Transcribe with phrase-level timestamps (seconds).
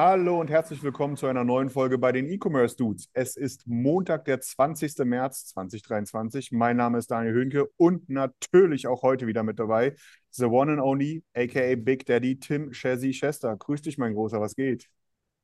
[0.00, 3.10] Hallo und herzlich willkommen zu einer neuen Folge bei den E-Commerce Dudes.
[3.14, 4.96] Es ist Montag, der 20.
[4.98, 6.52] März 2023.
[6.52, 9.96] Mein Name ist Daniel Höhnke und natürlich auch heute wieder mit dabei
[10.30, 13.56] The One and Only, aka Big Daddy Tim Shazzy Chester.
[13.56, 14.88] Grüß dich, mein Großer, was geht?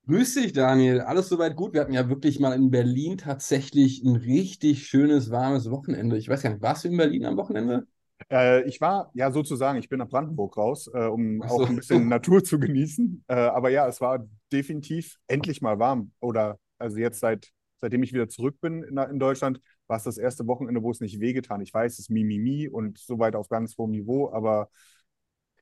[0.06, 1.00] Grüß dich, Daniel.
[1.00, 1.72] Alles soweit gut.
[1.72, 6.16] Wir hatten ja wirklich mal in Berlin tatsächlich ein richtig schönes, warmes Wochenende.
[6.16, 7.88] Ich weiß gar nicht, warst du in Berlin am Wochenende?
[8.30, 11.46] Äh, ich war ja sozusagen, ich bin nach Brandenburg raus, äh, um so.
[11.46, 13.24] auch ein bisschen Natur zu genießen.
[13.28, 16.12] Äh, aber ja, es war definitiv endlich mal warm.
[16.20, 20.18] Oder also jetzt seit, seitdem ich wieder zurück bin in, in Deutschland, war es das
[20.18, 21.60] erste Wochenende, wo es nicht wehgetan.
[21.60, 24.70] Ich weiß, es ist Mimimi und so weit auf ganz hohem Niveau, aber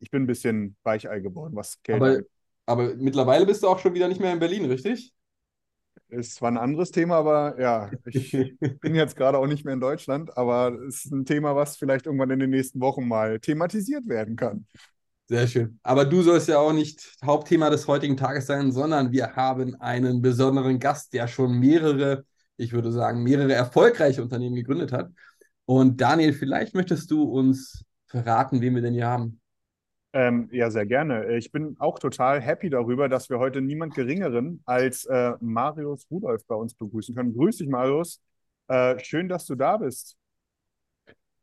[0.01, 2.27] ich bin ein bisschen Weichei geworden, was Kälte
[2.67, 5.13] Aber, aber mittlerweile bist du auch schon wieder nicht mehr in Berlin, richtig?
[6.13, 8.33] Ist zwar ein anderes Thema, aber ja, ich
[8.81, 12.05] bin jetzt gerade auch nicht mehr in Deutschland, aber es ist ein Thema, was vielleicht
[12.05, 14.67] irgendwann in den nächsten Wochen mal thematisiert werden kann.
[15.29, 15.81] Sehr schön.
[15.83, 20.21] Aber du sollst ja auch nicht Hauptthema des heutigen Tages sein, sondern wir haben einen
[20.21, 22.27] besonderen Gast, der schon mehrere,
[22.59, 25.11] ich würde sagen, mehrere erfolgreiche Unternehmen gegründet hat.
[25.65, 29.41] Und Daniel, vielleicht möchtest du uns verraten, wen wir denn hier haben.
[30.15, 31.37] Ähm, ja, sehr gerne.
[31.37, 36.47] Ich bin auch total happy darüber, dass wir heute niemand Geringeren als äh, Marius Rudolph
[36.47, 37.35] bei uns begrüßen können.
[37.35, 38.21] Grüß dich, Marius.
[38.69, 40.17] Äh, schön, dass du da bist.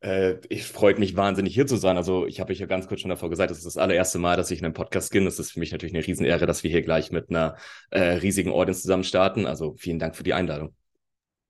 [0.02, 1.96] Äh, ich freut mich wahnsinnig hier zu sein.
[1.96, 4.36] Also ich habe euch ja ganz kurz schon davor gesagt, das ist das allererste Mal,
[4.36, 5.24] dass ich in einem Podcast bin.
[5.24, 7.56] Das ist für mich natürlich eine Riesenehre, dass wir hier gleich mit einer
[7.90, 9.46] äh, riesigen Audience zusammen starten.
[9.46, 10.74] Also vielen Dank für die Einladung.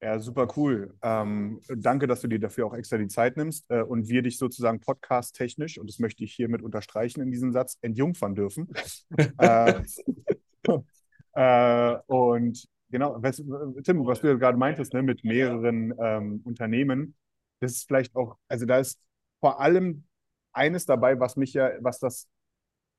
[0.02, 0.94] Ja, super cool.
[1.02, 4.38] Ähm, danke, dass du dir dafür auch extra die Zeit nimmst äh, und wir dich
[4.38, 8.68] sozusagen podcast-technisch, und das möchte ich hiermit unterstreichen in diesem Satz, entjungfern dürfen.
[9.38, 9.82] äh,
[11.34, 13.36] äh, und genau, was,
[13.84, 17.14] Tim, was du gerade meintest, ne, mit mehreren ähm, Unternehmen,
[17.60, 19.02] das ist vielleicht auch, also da ist
[19.40, 20.04] vor allem
[20.52, 22.26] eines dabei, was mich ja, was das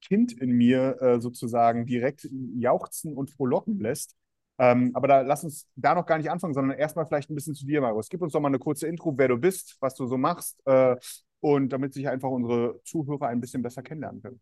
[0.01, 4.15] Kind in mir äh, sozusagen direkt jauchzen und frohlocken lässt.
[4.61, 7.55] Ähm, aber da lass uns da noch gar nicht anfangen, sondern erstmal vielleicht ein bisschen
[7.55, 8.09] zu dir, Marius.
[8.09, 10.95] Gib uns doch mal eine kurze Intro, wer du bist, was du so machst, äh,
[11.39, 14.41] und damit sich einfach unsere Zuhörer ein bisschen besser kennenlernen können.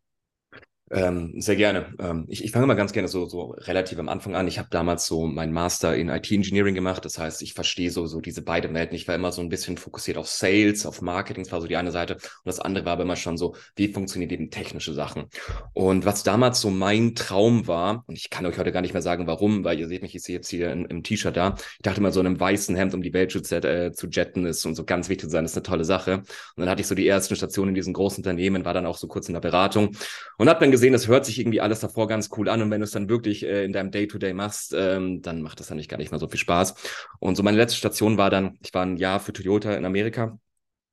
[0.91, 1.93] Ähm, sehr gerne.
[1.99, 4.47] Ähm, ich, ich fange mal ganz gerne so, so relativ am Anfang an.
[4.47, 7.05] Ich habe damals so meinen Master in IT-Engineering gemacht.
[7.05, 8.95] Das heißt, ich verstehe so, so diese beiden Welten.
[8.95, 11.43] Ich war immer so ein bisschen fokussiert auf Sales, auf Marketing.
[11.43, 12.15] Das war so die eine Seite.
[12.15, 15.25] Und das andere war aber immer schon so, wie funktionieren eben technische Sachen.
[15.73, 19.03] Und was damals so mein Traum war, und ich kann euch heute gar nicht mehr
[19.03, 21.55] sagen, warum, weil ihr seht mich, ich sehe jetzt hier im, im T-Shirt da.
[21.73, 24.45] Ich dachte immer, so in einem weißen Hemd um die Welt zu, äh, zu jetten
[24.47, 26.15] ist und so ganz wichtig zu sein, ist eine tolle Sache.
[26.15, 26.25] Und
[26.57, 29.07] dann hatte ich so die ersten Stationen in diesen großen Unternehmen, war dann auch so
[29.07, 29.91] kurz in der Beratung
[30.37, 32.79] und habe dann gesehen, das hört sich irgendwie alles davor ganz cool an und wenn
[32.79, 35.89] du es dann wirklich äh, in deinem Day-to-Day machst, ähm, dann macht das dann nicht
[35.89, 36.75] gar nicht mal so viel Spaß.
[37.19, 40.39] Und so meine letzte Station war dann, ich war ein Jahr für Toyota in Amerika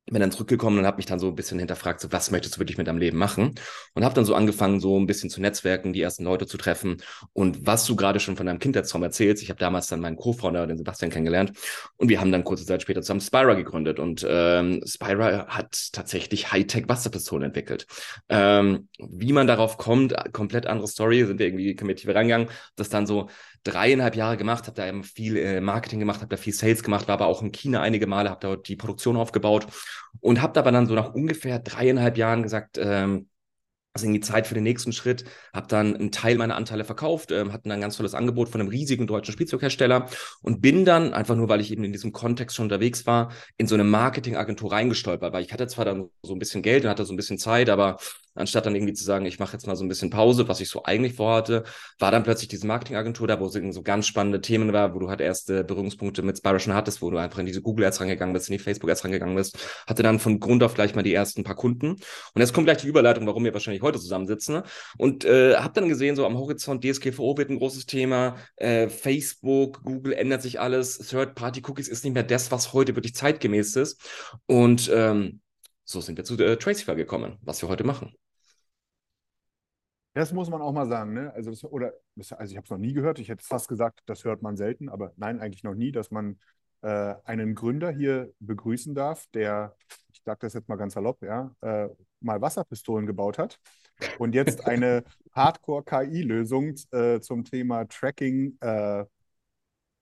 [0.06, 2.60] bin dann zurückgekommen und habe mich dann so ein bisschen hinterfragt, so was möchtest du
[2.60, 3.54] wirklich mit deinem Leben machen?
[3.94, 6.98] Und habe dann so angefangen, so ein bisschen zu netzwerken, die ersten Leute zu treffen.
[7.32, 10.66] Und was du gerade schon von deinem Kindheitstraum erzählst, ich habe damals dann meinen Co-Founder,
[10.66, 11.52] den Sebastian, kennengelernt
[11.96, 13.98] und wir haben dann kurze Zeit später zusammen Spira gegründet.
[13.98, 17.86] Und ähm, Spira hat tatsächlich Hightech-Wasserpistolen entwickelt.
[18.28, 23.06] Ähm, wie man darauf kommt, komplett andere Story, sind wir irgendwie kommentiert rangegangen, das dann
[23.06, 23.28] so
[23.66, 27.08] dreieinhalb Jahre gemacht, habe da eben viel äh, Marketing gemacht, habe da viel Sales gemacht,
[27.08, 29.66] war aber auch in China einige Male, habe dort die Produktion aufgebaut
[30.20, 33.28] und habe aber dann so nach ungefähr dreieinhalb Jahren gesagt, ähm,
[33.96, 37.52] ist irgendwie Zeit für den nächsten Schritt, habe dann einen Teil meiner Anteile verkauft, ähm,
[37.52, 40.08] hatten dann ein ganz tolles Angebot von einem riesigen deutschen Spielzeughersteller
[40.42, 43.66] und bin dann, einfach nur weil ich eben in diesem Kontext schon unterwegs war, in
[43.66, 47.04] so eine Marketingagentur reingestolpert, weil ich hatte zwar dann so ein bisschen Geld und hatte
[47.04, 47.98] so ein bisschen Zeit, aber
[48.36, 50.68] anstatt dann irgendwie zu sagen, ich mache jetzt mal so ein bisschen Pause, was ich
[50.68, 51.64] so eigentlich vorhatte,
[51.98, 55.08] war dann plötzlich diese Marketingagentur da, wo es so ganz spannende Themen war, wo du
[55.08, 58.32] halt erste Berührungspunkte mit Spira schon hattest, wo du einfach in diese Google Ads rangegangen
[58.32, 61.14] bist, in die Facebook Ads rangegangen bist, hatte dann von Grund auf gleich mal die
[61.14, 61.90] ersten paar Kunden.
[61.90, 64.56] Und jetzt kommt gleich die Überleitung, warum wir wahrscheinlich heute zusammensitzen.
[64.56, 64.62] Ne?
[64.98, 69.82] Und äh, habe dann gesehen, so am Horizont DSGVO wird ein großes Thema, äh, Facebook,
[69.82, 74.00] Google ändert sich alles, Third-Party-Cookies ist nicht mehr das, was heute wirklich zeitgemäß ist.
[74.46, 75.40] Und ähm,
[75.84, 78.12] so sind wir zu äh, Tracify gekommen, was wir heute machen.
[80.16, 81.30] Das muss man auch mal sagen, ne?
[81.34, 83.18] Also, das, oder, also ich habe es noch nie gehört.
[83.18, 86.38] Ich hätte fast gesagt, das hört man selten, aber nein, eigentlich noch nie, dass man
[86.80, 89.76] äh, einen Gründer hier begrüßen darf, der,
[90.14, 91.90] ich sage das jetzt mal ganz salopp, ja, äh,
[92.20, 93.60] mal Wasserpistolen gebaut hat
[94.18, 99.04] und jetzt eine Hardcore-KI-Lösung äh, zum Thema Tracking äh,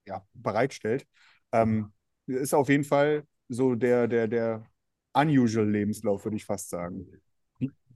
[0.07, 1.09] ja, bereitstellt.
[1.51, 1.93] Ähm,
[2.27, 4.65] ist auf jeden Fall so der, der, der
[5.13, 7.05] unusual Lebenslauf, würde ich fast sagen.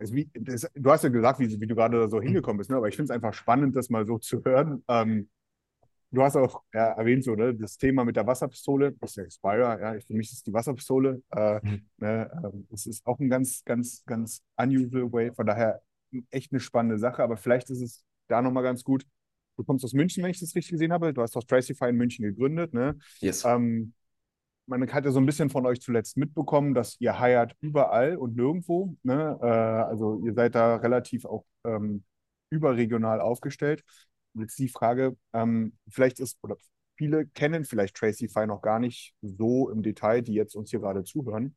[0.01, 2.77] Wie, das, du hast ja gesagt, wie, wie du gerade so hingekommen bist, ne?
[2.77, 4.85] aber ich finde es einfach spannend, das mal so zu hören.
[4.89, 5.29] Ähm,
[6.11, 9.31] du hast auch ja, erwähnt, so, ne, das Thema mit der Wasserpistole, das ist der
[9.31, 11.23] Spira, ja, für mich ist die Wasserpistole.
[11.31, 11.87] Äh, mhm.
[11.99, 15.83] ne, äh, es ist auch ein ganz, ganz, ganz unusual way, von daher
[16.31, 19.05] echt eine spannende Sache, aber vielleicht ist es da nochmal ganz gut.
[19.57, 21.13] Du kommst aus München, wenn ich das richtig gesehen habe.
[21.13, 22.73] Du hast auch Tracify in München gegründet.
[22.73, 22.97] Ne?
[23.19, 23.45] Yes.
[23.45, 23.93] Ähm,
[24.69, 28.37] man hat ja so ein bisschen von euch zuletzt mitbekommen, dass ihr heiert überall und
[28.37, 28.95] nirgendwo.
[29.03, 29.39] Ne?
[29.43, 32.05] Äh, also ihr seid da relativ auch ähm,
[32.51, 33.83] überregional aufgestellt.
[34.35, 36.57] Jetzt die Frage, ähm, vielleicht ist, oder
[36.97, 41.03] viele kennen vielleicht Tracify noch gar nicht so im Detail, die jetzt uns hier gerade
[41.03, 41.57] zuhören.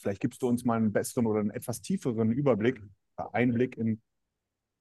[0.00, 2.82] Vielleicht gibst du uns mal einen besseren oder einen etwas tieferen Überblick,
[3.18, 4.02] äh, Einblick in,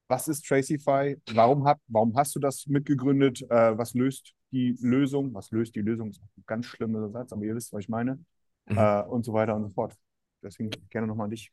[0.07, 5.33] was ist Tracify, warum, hat, warum hast du das mitgegründet, äh, was löst die Lösung,
[5.33, 8.19] was löst die Lösung, ist ein ganz schlimmer Satz, aber ihr wisst, was ich meine,
[8.67, 8.77] mhm.
[8.77, 9.95] äh, und so weiter und so fort.
[10.43, 11.51] Deswegen gerne nochmal an dich.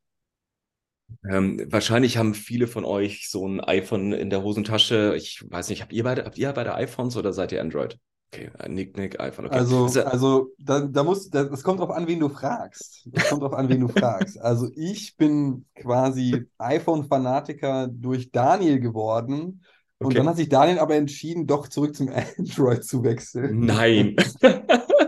[1.29, 5.15] Ähm, wahrscheinlich haben viele von euch so ein iPhone in der Hosentasche.
[5.17, 7.99] Ich weiß nicht, habt ihr beide, habt ihr beide iPhones oder seid ihr Android?
[8.31, 9.47] Okay, äh, Nick, Nick, iPhone.
[9.47, 9.57] Okay.
[9.57, 13.09] Also, also, also da, da muss, da, das kommt drauf an, wen du fragst.
[13.11, 14.39] Das kommt drauf an, wen du fragst.
[14.41, 19.63] Also ich bin quasi iPhone-Fanatiker durch Daniel geworden.
[19.99, 20.17] Und okay.
[20.19, 22.09] dann hat sich Daniel aber entschieden, doch zurück zum
[22.39, 23.61] Android zu wechseln.
[23.61, 24.17] Nein.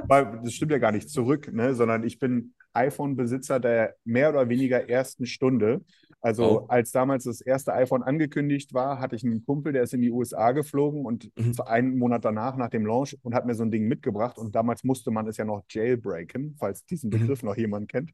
[0.09, 1.75] das stimmt ja gar nicht zurück, ne?
[1.75, 5.83] sondern ich bin iPhone-Besitzer der mehr oder weniger ersten Stunde.
[6.23, 6.67] Also oh.
[6.69, 10.11] als damals das erste iPhone angekündigt war, hatte ich einen Kumpel, der ist in die
[10.11, 11.55] USA geflogen und mhm.
[11.65, 14.37] einen Monat danach, nach dem Launch, und hat mir so ein Ding mitgebracht.
[14.37, 17.21] Und damals musste man es ja noch jailbreaken, falls diesen mhm.
[17.21, 17.49] Begriff mhm.
[17.49, 18.11] noch jemand kennt.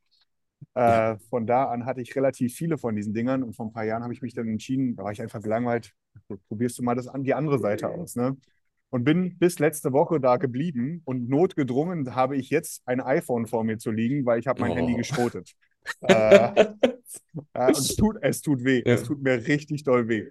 [0.76, 3.84] Äh, von da an hatte ich relativ viele von diesen Dingern und vor ein paar
[3.84, 5.92] Jahren habe ich mich dann entschieden, da war ich einfach gelangweilt,
[6.48, 8.16] probierst du mal das an die andere Seite aus.
[8.16, 8.36] Ne?
[8.90, 13.64] und bin bis letzte Woche da geblieben und notgedrungen habe ich jetzt ein iPhone vor
[13.64, 14.76] mir zu liegen, weil ich habe mein oh.
[14.76, 15.52] Handy geschrotet.
[16.00, 16.74] äh, ja,
[17.54, 18.82] und es tut, es tut weh.
[18.84, 18.94] Ja.
[18.94, 20.30] Es tut mir richtig doll weh.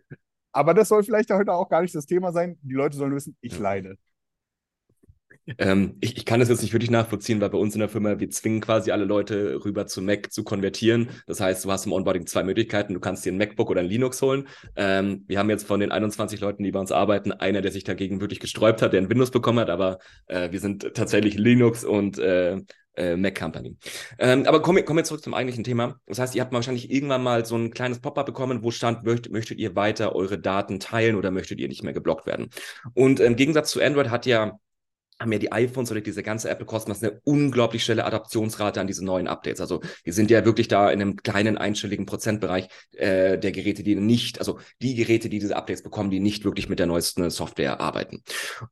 [0.52, 2.58] Aber das soll vielleicht heute auch gar nicht das Thema sein.
[2.62, 3.60] Die Leute sollen wissen, ich ja.
[3.60, 3.98] leide.
[5.60, 8.20] Ähm, ich, ich, kann das jetzt nicht wirklich nachvollziehen, weil bei uns in der Firma,
[8.20, 11.10] wir zwingen quasi alle Leute rüber zu Mac zu konvertieren.
[11.28, 12.94] Das heißt, du hast im Onboarding zwei Möglichkeiten.
[12.94, 14.48] Du kannst dir ein MacBook oder ein Linux holen.
[14.76, 17.84] Ähm, wir haben jetzt von den 21 Leuten, die bei uns arbeiten, einer, der sich
[17.84, 21.84] dagegen wirklich gesträubt hat, der ein Windows bekommen hat, aber äh, wir sind tatsächlich Linux
[21.84, 22.58] und äh,
[22.96, 23.78] äh, Mac Company.
[24.18, 26.00] Ähm, aber kommen wir, kommen zurück zum eigentlichen Thema.
[26.06, 29.32] Das heißt, ihr habt wahrscheinlich irgendwann mal so ein kleines Pop-up bekommen, wo stand, möchtet,
[29.32, 32.50] möchtet ihr weiter eure Daten teilen oder möchtet ihr nicht mehr geblockt werden?
[32.94, 34.58] Und im Gegensatz zu Android hat ja
[35.20, 39.06] haben ja die iPhones oder diese ganze Apple Cosmos eine unglaublich schnelle Adaptionsrate an diese
[39.06, 39.62] neuen Updates.
[39.62, 43.96] Also wir sind ja wirklich da in einem kleinen einstelligen Prozentbereich äh, der Geräte, die
[43.96, 47.80] nicht, also die Geräte, die diese Updates bekommen, die nicht wirklich mit der neuesten Software
[47.80, 48.24] arbeiten.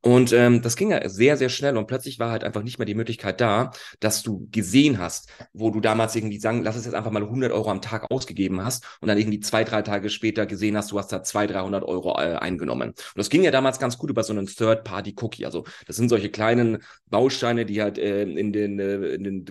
[0.02, 2.86] Und ähm, das ging ja sehr, sehr schnell und plötzlich war halt einfach nicht mehr
[2.86, 3.70] die Möglichkeit da,
[4.00, 7.52] dass du gesehen hast, wo du damals irgendwie sagen, lass es jetzt einfach mal 100
[7.52, 10.98] Euro am Tag ausgegeben hast und dann irgendwie zwei, drei Tage später gesehen hast, du
[10.98, 12.90] hast da 200, 300 Euro äh, eingenommen.
[12.90, 15.46] Und das ging ja damals ganz gut über so einen Third-Party-Cookie.
[15.46, 19.46] Also das sind solche kleinen Bausteine, die halt äh, in den, äh, in den,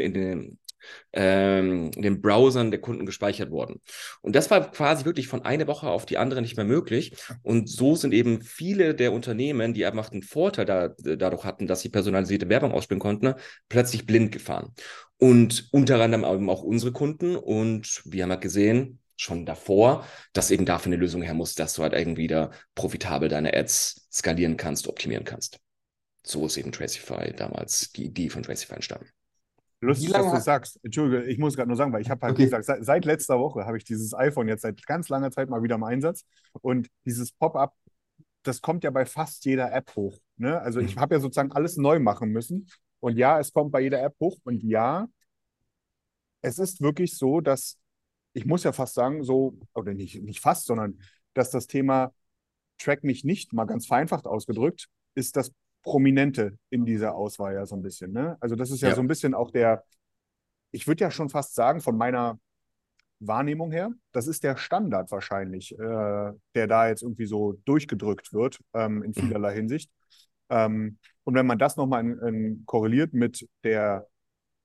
[0.00, 0.58] in den
[1.12, 3.80] ähm, in den Browsern der Kunden gespeichert wurden.
[4.20, 7.14] Und das war quasi wirklich von einer Woche auf die andere nicht mehr möglich.
[7.42, 11.80] Und so sind eben viele der Unternehmen, die einfach den Vorteil da, dadurch hatten, dass
[11.80, 13.34] sie personalisierte Werbung ausspielen konnten,
[13.68, 14.74] plötzlich blind gefahren.
[15.18, 17.36] Und unter anderem eben auch unsere Kunden.
[17.36, 21.74] Und wir haben halt gesehen, schon davor, dass eben dafür eine Lösung her muss, dass
[21.74, 25.60] du halt irgendwie da profitabel deine Ads skalieren kannst, optimieren kannst
[26.24, 29.08] so ist eben Tracify damals die Idee von Tracify entstanden.
[29.80, 30.78] Lustig, dass du sagst.
[30.84, 32.44] Entschuldige, ich muss gerade nur sagen, weil ich habe halt okay.
[32.44, 35.62] gesagt, seit, seit, letzter Woche habe ich dieses iPhone jetzt seit ganz langer Zeit mal
[35.64, 36.24] wieder im Einsatz.
[36.60, 37.74] Und dieses Pop-up,
[38.44, 40.16] das kommt ja bei fast jeder App hoch.
[40.36, 40.60] Ne?
[40.60, 41.00] Also ich mhm.
[41.00, 42.68] habe ja sozusagen alles neu machen müssen.
[43.00, 44.38] Und ja, es kommt bei jeder App hoch.
[44.44, 45.08] Und ja,
[46.42, 47.76] es ist wirklich so, dass
[48.34, 51.00] ich muss ja fast sagen, so, oder nicht, nicht fast, sondern
[51.34, 52.12] dass das Thema
[52.78, 55.52] Track mich nicht, mal ganz vereinfacht ausgedrückt, ist das
[55.82, 58.12] Prominente in dieser Auswahl ja so ein bisschen.
[58.12, 58.36] Ne?
[58.40, 58.94] Also das ist ja, ja.
[58.94, 59.84] so ein bisschen auch der,
[60.70, 62.38] ich würde ja schon fast sagen, von meiner
[63.20, 68.60] Wahrnehmung her, das ist der Standard wahrscheinlich, äh, der da jetzt irgendwie so durchgedrückt wird
[68.74, 69.14] ähm, in mhm.
[69.14, 69.90] vielerlei Hinsicht.
[70.50, 72.16] Ähm, und wenn man das nochmal
[72.66, 74.06] korreliert mit der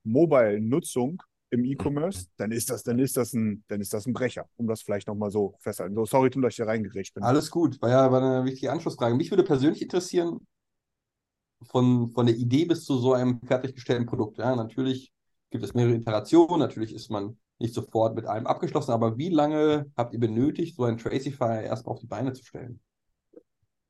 [0.04, 2.32] Mobile-Nutzung im E-Commerce, mhm.
[2.36, 5.06] dann ist das, dann ist das ein, dann ist das ein Brecher, um das vielleicht
[5.06, 5.94] nochmal so festzuhalten.
[5.94, 7.22] So, sorry, dass ich hier reingerecht bin.
[7.22, 9.14] Alles gut, war ja war eine wichtige Anschlussfrage.
[9.14, 10.40] Mich würde persönlich interessieren,
[11.62, 14.38] von, von der Idee bis zu so einem fertiggestellten Produkt?
[14.38, 15.12] Ja, natürlich
[15.50, 19.90] gibt es mehrere Iterationen, natürlich ist man nicht sofort mit allem abgeschlossen, aber wie lange
[19.96, 22.80] habt ihr benötigt, so ein Tracify erstmal auf die Beine zu stellen?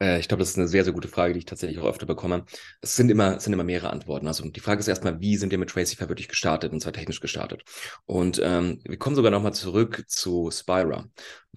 [0.00, 2.06] Äh, ich glaube, das ist eine sehr, sehr gute Frage, die ich tatsächlich auch öfter
[2.06, 2.44] bekomme.
[2.80, 4.26] Es sind immer, es sind immer mehrere Antworten.
[4.26, 7.20] Also die Frage ist erstmal, wie sind wir mit Tracify wirklich gestartet und zwar technisch
[7.20, 7.64] gestartet?
[8.06, 11.08] Und ähm, wir kommen sogar nochmal zurück zu Spira,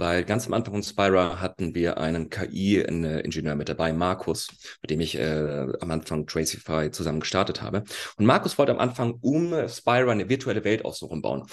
[0.01, 4.49] weil ganz am Anfang von Spira hatten wir einen KI-Ingenieur mit dabei, Markus,
[4.81, 7.83] mit dem ich äh, am Anfang Tracify zusammen gestartet habe.
[8.17, 11.43] Und Markus wollte am Anfang um Spira eine virtuelle Welt außenrum bauen.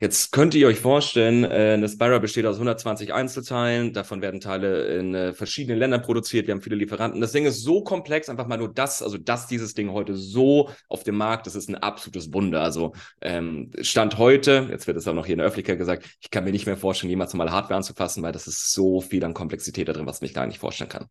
[0.00, 4.98] Jetzt könnt ihr euch vorstellen, äh, eine Spira besteht aus 120 Einzelteilen, davon werden Teile
[4.98, 7.22] in äh, verschiedenen Ländern produziert, wir haben viele Lieferanten.
[7.22, 10.68] Das Ding ist so komplex, einfach mal nur das, also dass dieses Ding heute so
[10.90, 12.60] auf dem Markt, das ist ein absolutes Wunder.
[12.60, 12.92] Also
[13.22, 16.44] ähm, Stand heute, jetzt wird es auch noch hier in der Öffentlichkeit gesagt, ich kann
[16.44, 19.88] mir nicht mehr vorstellen, jemals mal Hardware anzufassen, weil das ist so viel an Komplexität
[19.88, 21.06] da drin, was mich gar nicht vorstellen kann.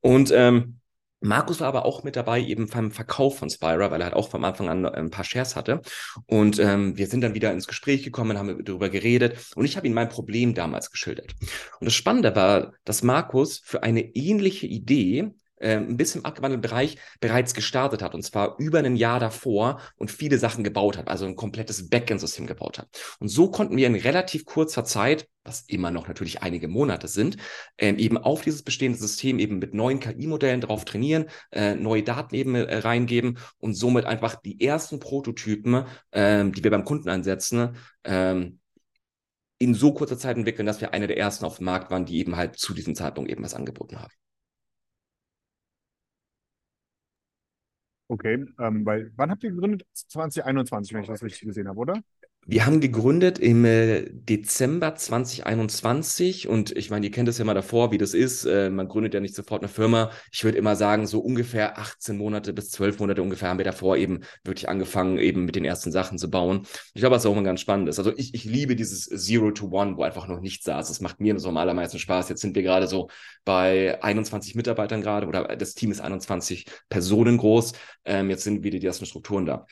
[0.00, 0.80] Und ähm,
[1.20, 4.28] Markus war aber auch mit dabei, eben beim Verkauf von Spira, weil er halt auch
[4.28, 5.80] von Anfang an ein paar Shares hatte.
[6.26, 9.86] Und ähm, wir sind dann wieder ins Gespräch gekommen, haben darüber geredet und ich habe
[9.86, 11.34] ihm mein Problem damals geschildert.
[11.80, 15.30] Und das Spannende war, dass Markus für eine ähnliche Idee
[15.64, 19.80] äh, ein bisschen im abgewandelten Bereich bereits gestartet hat und zwar über ein Jahr davor
[19.96, 22.88] und viele Sachen gebaut hat, also ein komplettes Backend-System gebaut hat.
[23.18, 27.36] Und so konnten wir in relativ kurzer Zeit, was immer noch natürlich einige Monate sind,
[27.78, 32.34] ähm, eben auf dieses bestehende System eben mit neuen KI-Modellen drauf trainieren, äh, neue Daten
[32.34, 37.76] eben äh, reingeben und somit einfach die ersten Prototypen, ähm, die wir beim Kunden einsetzen,
[38.04, 38.60] ähm,
[39.58, 42.18] in so kurzer Zeit entwickeln, dass wir eine der ersten auf dem Markt waren, die
[42.18, 44.12] eben halt zu diesem Zeitpunkt eben was angeboten haben.
[48.08, 49.86] Okay, ähm, weil wann habt ihr gegründet?
[49.94, 52.02] 2021, wenn ich das richtig gesehen habe, oder?
[52.46, 57.54] Wir haben gegründet im äh, Dezember 2021 und ich meine, ihr kennt es ja mal
[57.54, 58.44] davor, wie das ist.
[58.44, 60.10] Äh, man gründet ja nicht sofort eine Firma.
[60.30, 63.96] Ich würde immer sagen, so ungefähr 18 Monate bis 12 Monate ungefähr haben wir davor
[63.96, 66.66] eben wirklich angefangen, eben mit den ersten Sachen zu bauen.
[66.92, 67.98] Ich glaube, was auch immer ganz spannend ist.
[67.98, 70.90] Also ich, ich liebe dieses Zero to One, wo einfach noch nichts ist.
[70.90, 72.28] Das macht mir so am allermeisten Spaß.
[72.28, 73.08] Jetzt sind wir gerade so
[73.46, 77.72] bei 21 Mitarbeitern gerade oder das Team ist 21 Personen groß.
[78.04, 79.66] Ähm, jetzt sind wieder die ersten Strukturen da.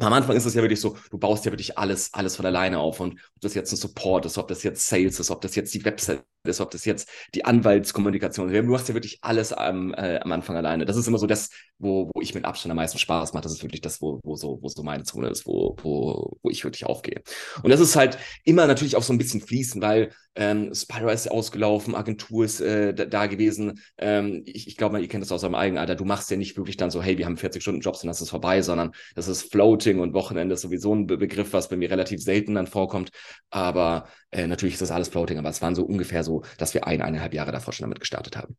[0.00, 2.78] Am Anfang ist es ja wirklich so, du baust ja wirklich alles, alles von alleine
[2.78, 3.00] auf.
[3.00, 5.74] Und ob das jetzt ein Support ist, ob das jetzt Sales ist, ob das jetzt
[5.74, 8.66] die Website ist, ob das jetzt die Anwaltskommunikation ist.
[8.66, 10.84] Du hast ja wirklich alles am, äh, am Anfang alleine.
[10.84, 13.42] Das ist immer so das, wo, wo ich mit Abstand am meisten Spaß mache.
[13.42, 16.50] Das ist wirklich das, wo, wo, so, wo so meine Zone ist, wo, wo, wo
[16.50, 17.22] ich wirklich aufgehe.
[17.62, 21.30] Und das ist halt immer natürlich auch so ein bisschen fließen, weil ähm, Spyro ist
[21.30, 23.80] ausgelaufen, Agentur ist äh, da, da, gewesen.
[23.98, 25.96] Ähm, ich ich glaube, ihr kennt das aus eurem eigenen Alter.
[25.96, 28.20] Du machst ja nicht wirklich dann so, hey, wir haben 40 Stunden Jobs und das
[28.20, 31.76] ist vorbei, sondern das ist Floating und Wochenende ist sowieso ein Be Begriff, was bei
[31.76, 33.10] mir relativ selten dann vorkommt.
[33.50, 36.86] Aber äh, natürlich ist das alles Floating, aber es waren so ungefähr so, dass wir
[36.86, 38.56] eineinhalb Jahre davor schon damit gestartet haben.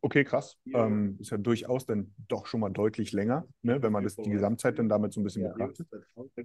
[0.00, 0.56] Okay, krass.
[0.72, 4.30] Ähm, ist ja durchaus dann doch schon mal deutlich länger, ne, wenn man das, die
[4.30, 5.88] Gesamtzeit dann damit so ein bisschen betrachtet.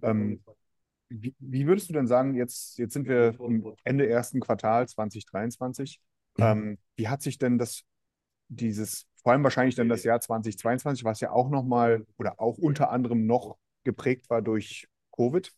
[0.02, 0.42] Ähm,
[1.10, 3.38] wie, wie, würdest du denn sagen, jetzt, jetzt sind wir
[3.84, 6.00] Ende ersten Quartal 2023.
[6.38, 6.44] Mhm.
[6.44, 7.84] Ähm, wie hat sich denn das,
[8.48, 12.92] dieses, vor allem wahrscheinlich dann das Jahr 2022, was ja auch nochmal oder auch unter
[12.92, 15.52] anderem noch geprägt war durch Covid,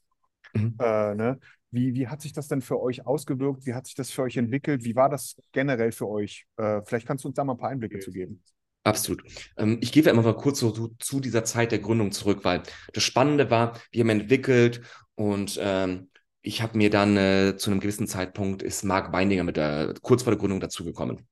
[0.54, 0.76] mhm.
[0.80, 1.40] äh, ne?
[1.76, 3.66] Wie, wie hat sich das denn für euch ausgewirkt?
[3.66, 4.86] Wie hat sich das für euch entwickelt?
[4.86, 6.46] Wie war das generell für euch?
[6.56, 8.42] Äh, vielleicht kannst du uns da mal ein paar Einblicke zu geben.
[8.86, 9.24] Absolut.
[9.58, 12.64] Ähm, ich gehe einfach mal kurz so, zu dieser Zeit der Gründung zurück, weil
[12.94, 14.82] das Spannende war, wir haben entwickelt
[15.16, 16.10] und ähm,
[16.42, 20.24] ich habe mir dann äh, zu einem gewissen Zeitpunkt ist Mark Beindinger mit der kurz
[20.24, 21.28] vor der Gründung dazugekommen.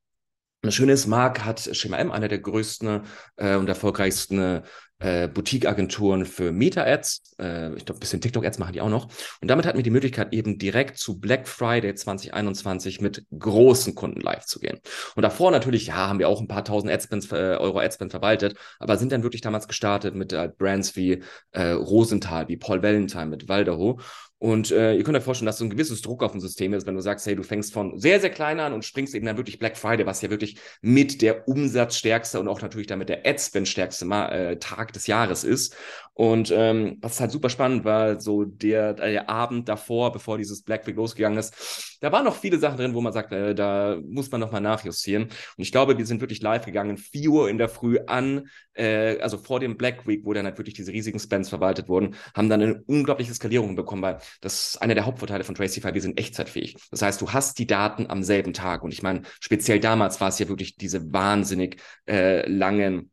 [0.65, 3.01] Das Schöne ist, Mark hat Schema M, einer der größten
[3.35, 4.61] äh, und erfolgreichsten
[4.99, 7.35] äh, Boutique-Agenturen für Meta-Ads.
[7.37, 9.09] Äh, ich glaube, ein bisschen TikTok-Ads machen die auch noch.
[9.41, 14.21] Und damit hatten wir die Möglichkeit, eben direkt zu Black Friday 2021 mit großen Kunden
[14.21, 14.79] live zu gehen.
[15.17, 18.55] Und davor natürlich, ja, haben wir auch ein paar tausend Adspends, äh, Euro Adspend verwaltet,
[18.79, 23.25] aber sind dann wirklich damals gestartet mit äh, Brands wie äh, Rosenthal, wie Paul Valentine,
[23.25, 23.99] mit Valdeho.
[24.43, 26.85] Und äh, ihr könnt euch vorstellen, dass so ein gewisses Druck auf dem System ist,
[26.85, 29.37] wenn du sagst, hey, du fängst von sehr, sehr klein an und springst eben dann
[29.37, 33.69] wirklich Black Friday, was ja wirklich mit der umsatzstärkste und auch natürlich damit der Adspend
[33.69, 35.77] stärkste äh, Tag des Jahres ist.
[36.15, 40.85] Und ähm, was halt super spannend war, so der, der Abend davor, bevor dieses Black
[40.85, 44.29] Week losgegangen ist, da waren noch viele Sachen drin, wo man sagt, äh, da muss
[44.29, 45.23] man nochmal nachjustieren.
[45.23, 49.19] Und ich glaube, wir sind wirklich live gegangen, 4 Uhr in der Früh an, äh,
[49.21, 52.49] also vor dem Black Week, wo dann halt wirklich diese riesigen Spends verwaltet wurden, haben
[52.49, 56.19] dann eine unglaubliche Skalierung bekommen, weil das ist einer der Hauptvorteile von Tracify, wir sind
[56.19, 56.75] echtzeitfähig.
[56.91, 58.83] Das heißt, du hast die Daten am selben Tag.
[58.83, 61.77] Und ich meine, speziell damals war es ja wirklich diese wahnsinnig
[62.07, 63.12] äh, langen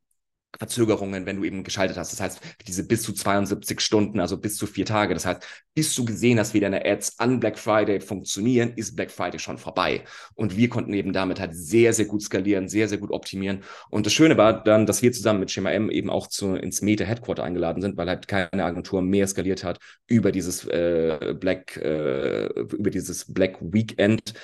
[0.59, 2.12] Verzögerungen, wenn du eben geschaltet hast.
[2.12, 5.14] Das heißt, diese bis zu 72 Stunden, also bis zu vier Tage.
[5.14, 9.11] Das heißt, bis du gesehen hast, wie deine Ads an Black Friday funktionieren, ist Black
[9.11, 10.04] Friday schon vorbei.
[10.35, 13.62] Und wir konnten eben damit halt sehr, sehr gut skalieren, sehr, sehr gut optimieren.
[13.90, 16.83] Und das Schöne war dann, dass wir zusammen mit Schema M eben auch zu, ins
[16.83, 21.76] Meta Headquarter eingeladen sind, weil halt keine Agentur mehr skaliert hat über dieses äh, Black,
[21.76, 24.35] äh, über dieses Black Weekend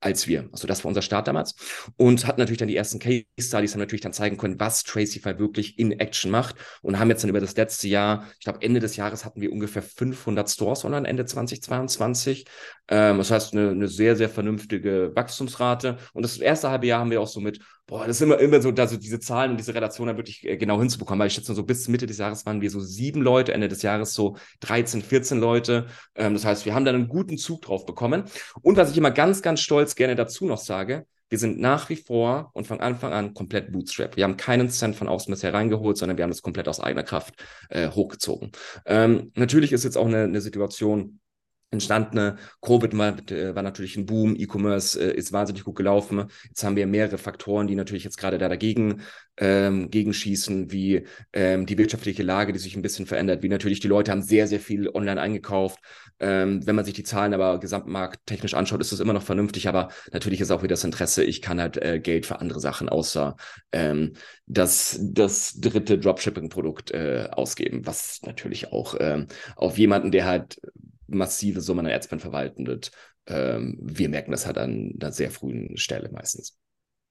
[0.00, 0.48] als wir.
[0.52, 1.54] Also das war unser Start damals
[1.96, 5.38] und hatten natürlich dann die ersten Case Studies, haben natürlich dann zeigen können, was Tracify
[5.38, 8.80] wirklich in Action macht und haben jetzt dann über das letzte Jahr, ich glaube Ende
[8.80, 12.46] des Jahres hatten wir ungefähr 500 Stores online, Ende 2022.
[12.88, 17.10] Ähm, das heißt eine, eine sehr, sehr vernünftige Wachstumsrate und das erste halbe Jahr haben
[17.10, 19.74] wir auch so mit boah, das ist immer, immer so, also diese Zahlen und diese
[19.74, 22.70] Relationen wirklich äh, genau hinzubekommen, weil ich schätze, so bis Mitte des Jahres waren wir
[22.70, 25.86] so sieben Leute, Ende des Jahres so 13, 14 Leute.
[26.14, 28.24] Ähm, das heißt, wir haben da einen guten Zug drauf bekommen.
[28.60, 31.96] Und was ich immer ganz, ganz stolz gerne dazu noch sage, wir sind nach wie
[31.96, 34.16] vor und von Anfang an komplett Bootstrap.
[34.16, 37.02] Wir haben keinen Cent von außen bisher reingeholt, sondern wir haben das komplett aus eigener
[37.02, 37.34] Kraft
[37.68, 38.52] äh, hochgezogen.
[38.86, 41.20] Ähm, natürlich ist jetzt auch eine, eine Situation,
[41.70, 42.36] entstandene.
[42.62, 46.24] Covid war, äh, war natürlich ein Boom, E-Commerce äh, ist wahnsinnig gut gelaufen.
[46.46, 49.02] Jetzt haben wir mehrere Faktoren, die natürlich jetzt gerade da dagegen
[49.36, 53.88] ähm, gegenschießen, wie ähm, die wirtschaftliche Lage, die sich ein bisschen verändert, wie natürlich die
[53.88, 55.78] Leute haben sehr, sehr viel online eingekauft.
[56.20, 59.90] Ähm, wenn man sich die Zahlen aber gesamtmarkttechnisch anschaut, ist das immer noch vernünftig, aber
[60.12, 63.36] natürlich ist auch wieder das Interesse, ich kann halt äh, Geld für andere Sachen außer
[63.72, 64.14] ähm,
[64.46, 70.60] das, das dritte Dropshipping-Produkt äh, ausgeben, was natürlich auch ähm, auf jemanden, der halt
[71.08, 72.92] massive Summen an Adspend verwalten wird.
[73.26, 76.56] Ähm, wir merken das halt an einer sehr frühen Stelle meistens.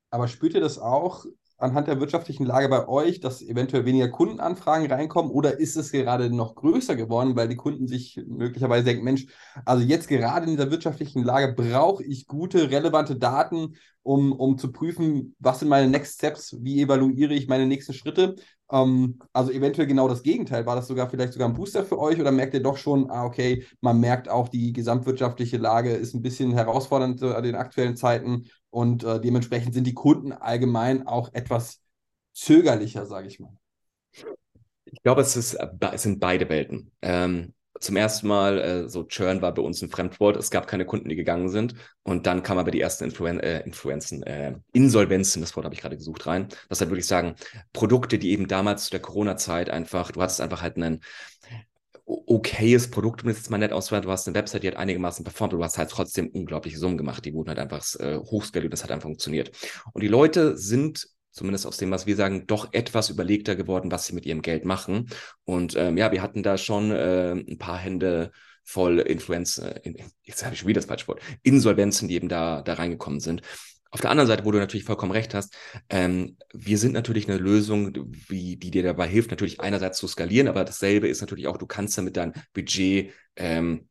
[0.10, 1.26] Aber spürt ihr das auch
[1.58, 6.30] anhand der wirtschaftlichen Lage bei euch, dass eventuell weniger Kundenanfragen reinkommen oder ist es gerade
[6.30, 9.26] noch größer geworden, weil die Kunden sich möglicherweise denken, Mensch,
[9.66, 13.76] also jetzt gerade in dieser wirtschaftlichen Lage brauche ich gute, relevante Daten,
[14.08, 18.36] um, um zu prüfen, was sind meine Next Steps, wie evaluiere ich meine nächsten Schritte.
[18.72, 20.66] Ähm, also eventuell genau das Gegenteil.
[20.66, 23.26] War das sogar vielleicht sogar ein Booster für euch oder merkt ihr doch schon, ah,
[23.26, 28.46] okay, man merkt auch, die gesamtwirtschaftliche Lage ist ein bisschen herausfordernd an den aktuellen Zeiten
[28.70, 31.82] und äh, dementsprechend sind die Kunden allgemein auch etwas
[32.34, 33.58] zögerlicher, sage ich mal.
[34.86, 35.58] Ich glaube, es, ist,
[35.92, 36.92] es sind beide Welten.
[37.02, 40.38] Ähm, zum ersten Mal, äh, so Churn war bei uns ein Fremdwort.
[40.38, 41.76] Es gab keine Kunden, die gegangen sind.
[42.04, 45.82] Und dann kam aber die ersten Influen äh, Influenzen, äh, Insolvenzen, das Wort habe ich
[45.82, 46.48] gerade gesucht rein.
[46.70, 47.36] Das halt wirklich sagen,
[47.74, 51.02] Produkte, die eben damals zu der Corona-Zeit einfach, du hattest einfach halt einen
[52.08, 54.04] okayes Produkt, um es jetzt mal nett auszuwählen.
[54.04, 56.98] Du hast eine Website, die hat einigermaßen performt, aber du hast halt trotzdem unglaubliche Summen
[56.98, 57.26] gemacht.
[57.26, 59.52] Die wurden halt einfach äh, hochskaliert, das hat einfach funktioniert.
[59.92, 64.06] Und die Leute sind zumindest aus dem, was wir sagen, doch etwas überlegter geworden, was
[64.06, 65.10] sie mit ihrem Geld machen.
[65.44, 68.32] Und ähm, ja, wir hatten da schon äh, ein paar Hände
[68.64, 69.80] voll Influenz, äh,
[70.24, 73.42] jetzt habe ich schon wieder das falsche Wort, Insolvenzen, die eben da, da reingekommen sind.
[73.92, 75.56] Auf der anderen Seite, wo du natürlich vollkommen recht hast,
[75.90, 77.94] ähm, wir sind natürlich eine Lösung,
[78.28, 81.66] wie, die dir dabei hilft, natürlich einerseits zu skalieren, aber dasselbe ist natürlich auch, du
[81.66, 83.88] kannst damit dein Budget ähm,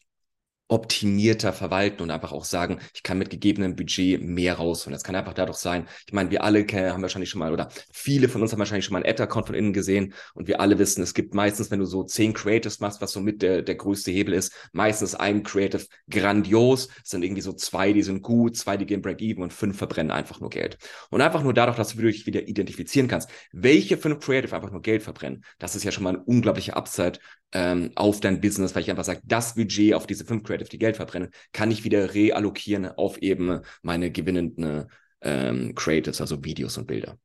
[0.69, 4.87] optimierter verwalten und einfach auch sagen, ich kann mit gegebenem Budget mehr raus.
[4.87, 7.69] Und das kann einfach dadurch sein, ich meine, wir alle haben wahrscheinlich schon mal, oder
[7.93, 10.79] viele von uns haben wahrscheinlich schon mal einen Ad-Account von innen gesehen und wir alle
[10.79, 13.77] wissen, es gibt meistens, wenn du so zehn Creatives machst, was so mit der, der
[13.77, 18.57] größte Hebel ist, meistens ein Creative grandios, es sind irgendwie so zwei, die sind gut,
[18.57, 20.79] zwei, die gehen Break-Even und fünf verbrennen einfach nur Geld.
[21.11, 24.83] Und einfach nur dadurch, dass du dich wieder identifizieren kannst, welche fünf Creative einfach nur
[24.83, 27.21] Geld verbrennen, das ist ja schon mal ein unglaublicher Upside
[27.53, 30.79] ähm, auf dein Business, weil ich einfach sage, das Budget auf diese fünf Creative, die
[30.79, 34.87] Geld verbrennen, kann ich wieder reallokieren auf eben meine gewinnenden
[35.21, 37.19] ähm, Creatives, also Videos und Bilder.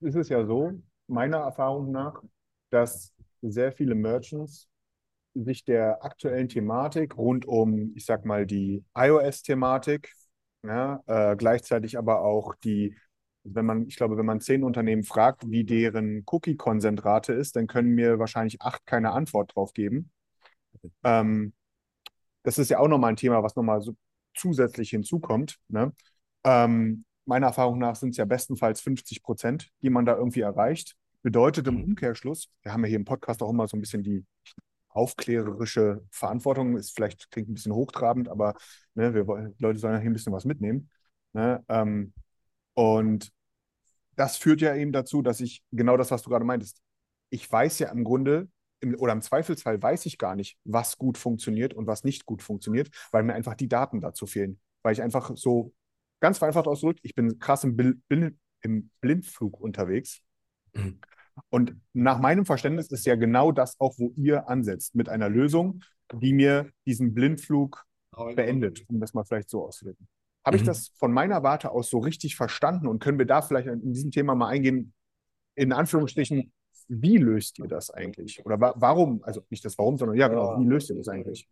[0.00, 0.72] Es ist ja so,
[1.06, 2.22] meiner Erfahrung nach,
[2.70, 4.68] dass sehr viele Merchants
[5.34, 10.12] sich der aktuellen Thematik rund um, ich sag mal, die iOS-Thematik,
[10.64, 12.96] ja, äh, gleichzeitig aber auch die
[13.54, 17.94] wenn man, ich glaube, wenn man zehn Unternehmen fragt, wie deren Cookie-Konsentrate ist, dann können
[17.94, 20.10] mir wahrscheinlich acht keine Antwort drauf geben.
[21.04, 21.52] Ähm,
[22.42, 23.96] das ist ja auch nochmal ein Thema, was nochmal so
[24.34, 25.58] zusätzlich hinzukommt.
[25.68, 25.92] Ne?
[26.44, 30.96] Ähm, meiner Erfahrung nach sind es ja bestenfalls 50 Prozent, die man da irgendwie erreicht.
[31.22, 34.24] Bedeutet im Umkehrschluss, wir haben ja hier im Podcast auch immer so ein bisschen die
[34.88, 38.54] aufklärerische Verantwortung, ist vielleicht klingt ein bisschen hochtrabend, aber
[38.94, 40.88] ne, wir, Leute sollen ja hier ein bisschen was mitnehmen.
[41.34, 41.62] Ne?
[41.68, 42.12] Ähm,
[42.74, 43.30] und
[44.16, 46.80] das führt ja eben dazu, dass ich genau das, was du gerade meintest,
[47.30, 48.48] ich weiß ja im Grunde,
[48.80, 52.42] im, oder im Zweifelsfall weiß ich gar nicht, was gut funktioniert und was nicht gut
[52.42, 54.60] funktioniert, weil mir einfach die Daten dazu fehlen.
[54.82, 55.72] Weil ich einfach so
[56.20, 60.20] ganz vereinfacht ausgedrückt, ich bin krass im, Blind, im Blindflug unterwegs.
[60.74, 61.00] Mhm.
[61.50, 65.82] Und nach meinem Verständnis ist ja genau das auch, wo ihr ansetzt, mit einer Lösung,
[66.12, 67.84] die mir diesen Blindflug
[68.34, 70.08] beendet, um das mal vielleicht so auszudrücken.
[70.44, 70.62] Habe mhm.
[70.62, 73.92] ich das von meiner Warte aus so richtig verstanden und können wir da vielleicht in
[73.92, 74.94] diesem Thema mal eingehen?
[75.58, 76.52] in Anführungsstrichen,
[76.88, 78.44] wie löst ihr das eigentlich?
[78.44, 81.48] Oder wa warum, also nicht das Warum, sondern ja, genau, wie löst ihr das eigentlich?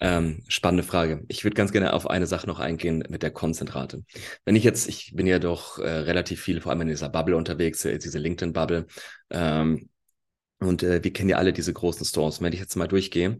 [0.00, 1.24] Ähm, spannende Frage.
[1.28, 4.04] Ich würde ganz gerne auf eine Sache noch eingehen mit der Konzentrate.
[4.44, 7.36] Wenn ich jetzt, ich bin ja doch äh, relativ viel, vor allem in dieser Bubble
[7.36, 8.86] unterwegs, äh, diese LinkedIn-Bubble.
[9.30, 9.88] Ähm,
[10.62, 12.40] und äh, wir kennen ja alle diese großen Stores.
[12.40, 13.38] Wenn ich jetzt mal durchgehe,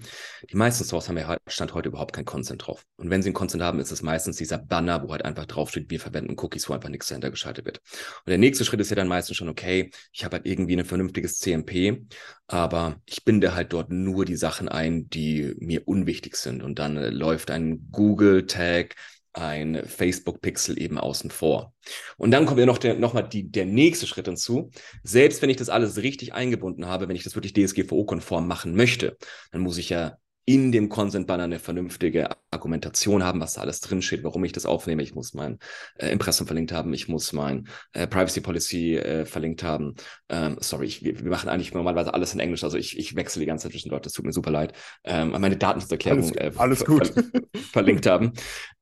[0.51, 2.85] die meisten Stores haben ja Stand heute überhaupt keinen Consent drauf.
[2.97, 5.91] Und wenn sie einen Consent haben, ist es meistens dieser Banner, wo halt einfach draufsteht,
[5.91, 7.79] wir verwenden Cookies, wo einfach nichts dahinter geschaltet wird.
[7.79, 10.85] Und der nächste Schritt ist ja dann meistens schon, okay, ich habe halt irgendwie ein
[10.85, 12.07] vernünftiges CMP,
[12.47, 16.63] aber ich binde halt dort nur die Sachen ein, die mir unwichtig sind.
[16.63, 18.97] Und dann äh, läuft ein Google-Tag,
[19.33, 21.75] ein Facebook-Pixel eben außen vor.
[22.17, 24.71] Und dann kommt ja noch, der, noch mal die, der nächste Schritt hinzu.
[25.03, 29.17] Selbst wenn ich das alles richtig eingebunden habe, wenn ich das wirklich DSGVO-konform machen möchte,
[29.51, 34.25] dann muss ich ja in dem Consent-Banner eine vernünftige Argumentation haben, was da alles drinsteht,
[34.25, 35.03] warum ich das aufnehme.
[35.03, 35.59] Ich muss mein
[35.97, 39.95] äh, Impressum verlinkt haben, ich muss mein äh, Privacy Policy äh, verlinkt haben.
[40.29, 43.41] Ähm, sorry, ich, wir, wir, machen eigentlich normalerweise alles in Englisch, also ich, ich wechsle
[43.41, 44.73] die ganze Zeit zwischen Leute, das tut mir super leid.
[45.05, 47.07] Ähm, meine Datenschutzerklärung alles, alles ver gut.
[47.09, 47.25] Ver
[47.73, 48.33] verlinkt haben.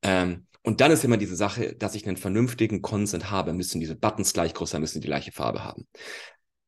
[0.01, 3.95] Ähm, und dann ist immer diese Sache, dass ich einen vernünftigen Consent habe, müssen diese
[3.95, 5.87] Buttons gleich groß sein, müssen die gleiche Farbe haben.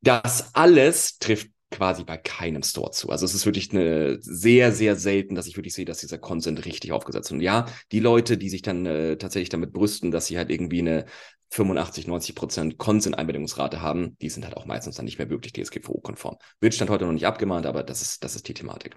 [0.00, 3.10] Das alles trifft quasi bei keinem Store zu.
[3.10, 6.64] Also es ist wirklich eine sehr, sehr selten, dass ich wirklich sehe, dass dieser Consent
[6.64, 7.32] richtig aufgesetzt ist.
[7.32, 10.78] Und ja, die Leute, die sich dann äh, tatsächlich damit brüsten, dass sie halt irgendwie
[10.78, 11.04] eine
[11.50, 16.36] 85, 90 Prozent Consent-Einbindungsrate haben, die sind halt auch meistens dann nicht mehr wirklich DSGVO-konform.
[16.60, 18.96] Wird Stand heute noch nicht abgemahnt, aber das ist, das ist die Thematik.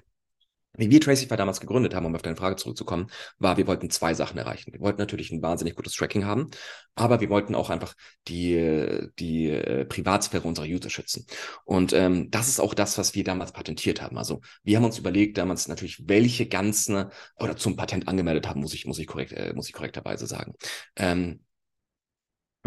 [0.77, 3.07] Wie wir Tracify damals gegründet haben, um auf deine Frage zurückzukommen,
[3.39, 4.71] war, wir wollten zwei Sachen erreichen.
[4.71, 6.49] Wir wollten natürlich ein wahnsinnig gutes Tracking haben,
[6.95, 7.95] aber wir wollten auch einfach
[8.27, 11.25] die, die äh, Privatsphäre unserer User schützen.
[11.65, 14.17] Und ähm, das ist auch das, was wir damals patentiert haben.
[14.17, 17.05] Also wir haben uns überlegt damals natürlich, welche ganzen
[17.37, 20.53] oder zum Patent angemeldet haben, muss ich, muss ich korrekt, äh, muss ich korrekterweise sagen.
[20.95, 21.39] Ähm,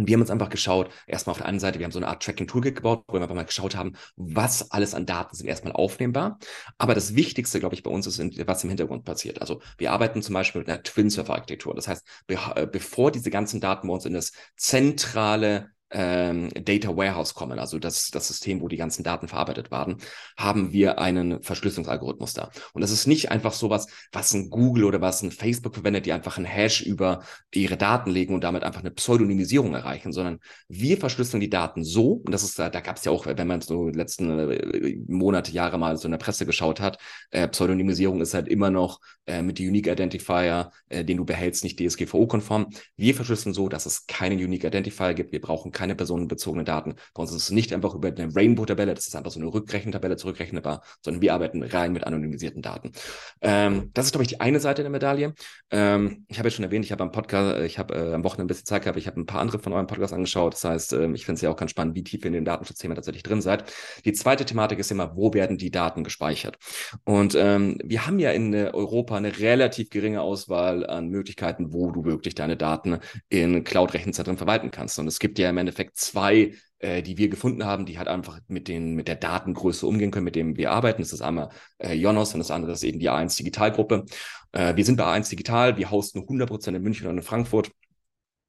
[0.00, 2.08] und wir haben uns einfach geschaut, erstmal auf der einen Seite, wir haben so eine
[2.08, 5.74] Art Tracking-Toolkit gebaut, wo wir einfach mal geschaut haben, was alles an Daten sind erstmal
[5.74, 6.38] aufnehmbar.
[6.78, 9.42] Aber das Wichtigste, glaube ich, bei uns ist, was im Hintergrund passiert.
[9.42, 11.74] Also wir arbeiten zum Beispiel mit einer Twin-Server-Architektur.
[11.74, 17.34] Das heißt, äh, bevor diese ganzen Daten bei uns in das zentrale ähm, Data Warehouse
[17.34, 19.96] kommen, also das, das System, wo die ganzen Daten verarbeitet werden,
[20.36, 22.50] haben wir einen Verschlüsselungsalgorithmus da.
[22.72, 26.12] Und das ist nicht einfach sowas, was ein Google oder was ein Facebook verwendet, die
[26.12, 27.22] einfach einen Hash über
[27.54, 32.12] ihre Daten legen und damit einfach eine Pseudonymisierung erreichen, sondern wir verschlüsseln die Daten so,
[32.24, 35.78] und das ist, da gab es ja auch, wenn man so letzten äh, Monate, Jahre
[35.78, 36.98] mal so in der Presse geschaut hat,
[37.30, 41.64] äh, Pseudonymisierung ist halt immer noch äh, mit dem Unique Identifier, äh, den du behältst,
[41.64, 42.68] nicht DSGVO-konform.
[42.96, 45.32] Wir verschlüsseln so, dass es keinen Unique Identifier gibt.
[45.32, 46.94] Wir brauchen keine personenbezogenen Daten.
[47.14, 50.18] Bei uns ist es nicht einfach über eine Rainbow-Tabelle, das ist einfach so eine Rückrechentabelle
[50.18, 52.92] zurückrechenbar, sondern wir arbeiten rein mit anonymisierten Daten.
[53.40, 55.32] Ähm, das ist, glaube ich, die eine Seite der Medaille.
[55.70, 58.44] Ähm, ich habe ja schon erwähnt, ich habe am Podcast, ich habe äh, am Wochenende
[58.44, 60.52] ein bisschen Zeit gehabt, ich habe ein paar andere von euren Podcasts angeschaut.
[60.52, 62.44] Das heißt, äh, ich finde es ja auch ganz spannend, wie tief ihr in den
[62.44, 63.72] Datenschutzthemen tatsächlich drin seid.
[64.04, 66.58] Die zweite Thematik ist immer, wo werden die Daten gespeichert?
[67.04, 72.04] Und ähm, wir haben ja in Europa eine relativ geringe Auswahl an Möglichkeiten, wo du
[72.04, 72.98] wirklich deine Daten
[73.30, 74.98] in Cloud-Rechenzentren verwalten kannst.
[74.98, 78.08] Und es gibt ja im Endeffekt Endeffekt zwei, äh, die wir gefunden haben, die halt
[78.08, 81.02] einfach mit, den, mit der Datengröße umgehen können, mit dem wir arbeiten.
[81.02, 84.04] Das ist einmal äh, Jonos und das andere ist eben die A1 Digitalgruppe.
[84.52, 87.70] Äh, wir sind bei A1 Digital, wir hosten 100% in München und in Frankfurt.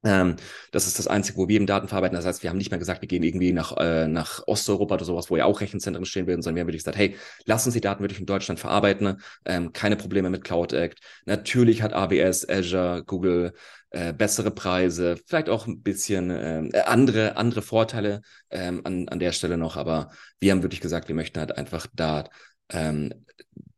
[0.03, 0.35] Ähm,
[0.71, 2.15] das ist das Einzige, wo wir eben Daten verarbeiten.
[2.15, 5.05] Das heißt, wir haben nicht mehr gesagt, wir gehen irgendwie nach, äh, nach Osteuropa oder
[5.05, 7.73] sowas, wo ja auch Rechenzentren stehen werden, sondern wir haben wirklich gesagt, hey, lass uns
[7.73, 9.21] die Daten wirklich in Deutschland verarbeiten.
[9.45, 10.99] Ähm, keine Probleme mit Cloud Act.
[11.25, 13.53] Natürlich hat AWS, Azure, Google
[13.91, 19.19] äh, bessere Preise, vielleicht auch ein bisschen ähm, äh, andere, andere Vorteile ähm, an, an
[19.19, 22.29] der Stelle noch, aber wir haben wirklich gesagt, wir möchten halt einfach da
[22.69, 23.13] ähm,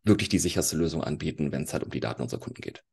[0.03, 2.83] wirklich die sicherste Lösung anbieten, wenn es halt um die Daten unserer Kunden geht.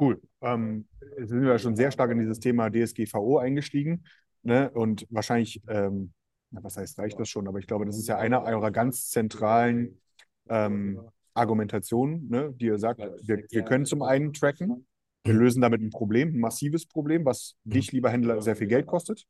[0.00, 0.20] Cool.
[0.40, 0.86] Ähm,
[1.18, 4.04] jetzt sind wir schon sehr stark in dieses Thema DSGVO eingestiegen.
[4.42, 4.70] Ne?
[4.70, 6.12] Und wahrscheinlich, ähm,
[6.50, 7.48] was heißt, reicht das schon?
[7.48, 10.00] Aber ich glaube, das ist ja einer eurer ganz zentralen
[10.48, 11.00] ähm,
[11.34, 14.86] Argumentation, ne, die ihr sagt, wir, wir können zum einen tracken,
[15.24, 15.40] wir mhm.
[15.40, 17.70] lösen damit ein Problem, ein massives Problem, was mhm.
[17.70, 19.26] dich, lieber Händler, sehr viel Geld kostet.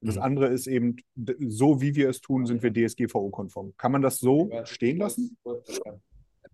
[0.00, 0.22] Das mhm.
[0.22, 0.96] andere ist eben,
[1.48, 3.74] so wie wir es tun, sind wir DSGVO-konform.
[3.76, 5.36] Kann man das so stehen lassen?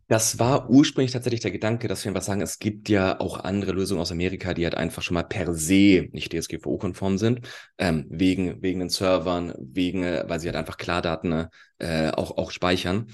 [0.07, 3.73] Das war ursprünglich tatsächlich der Gedanke, dass wir einfach sagen, es gibt ja auch andere
[3.73, 7.41] Lösungen aus Amerika, die halt einfach schon mal per se nicht DSGVO-konform sind,
[7.79, 11.47] ähm, wegen, wegen den Servern, wegen, weil sie halt einfach Klardaten
[11.79, 13.07] äh, auch, auch speichern.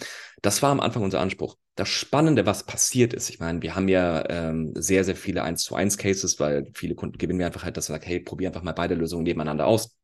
[0.42, 1.56] Das war am Anfang unser Anspruch.
[1.76, 5.62] Das Spannende, was passiert ist, ich meine, wir haben ja ähm, sehr, sehr viele 1
[5.62, 8.48] zu 1 Cases, weil viele Kunden gewinnen wir einfach halt, dass sie sagen, hey, probier
[8.48, 9.96] einfach mal beide Lösungen nebeneinander aus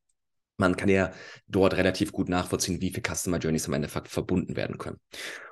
[0.57, 1.12] man kann ja
[1.49, 4.99] dort relativ gut nachvollziehen, wie viele Customer Journeys am Endeffekt verbunden werden können.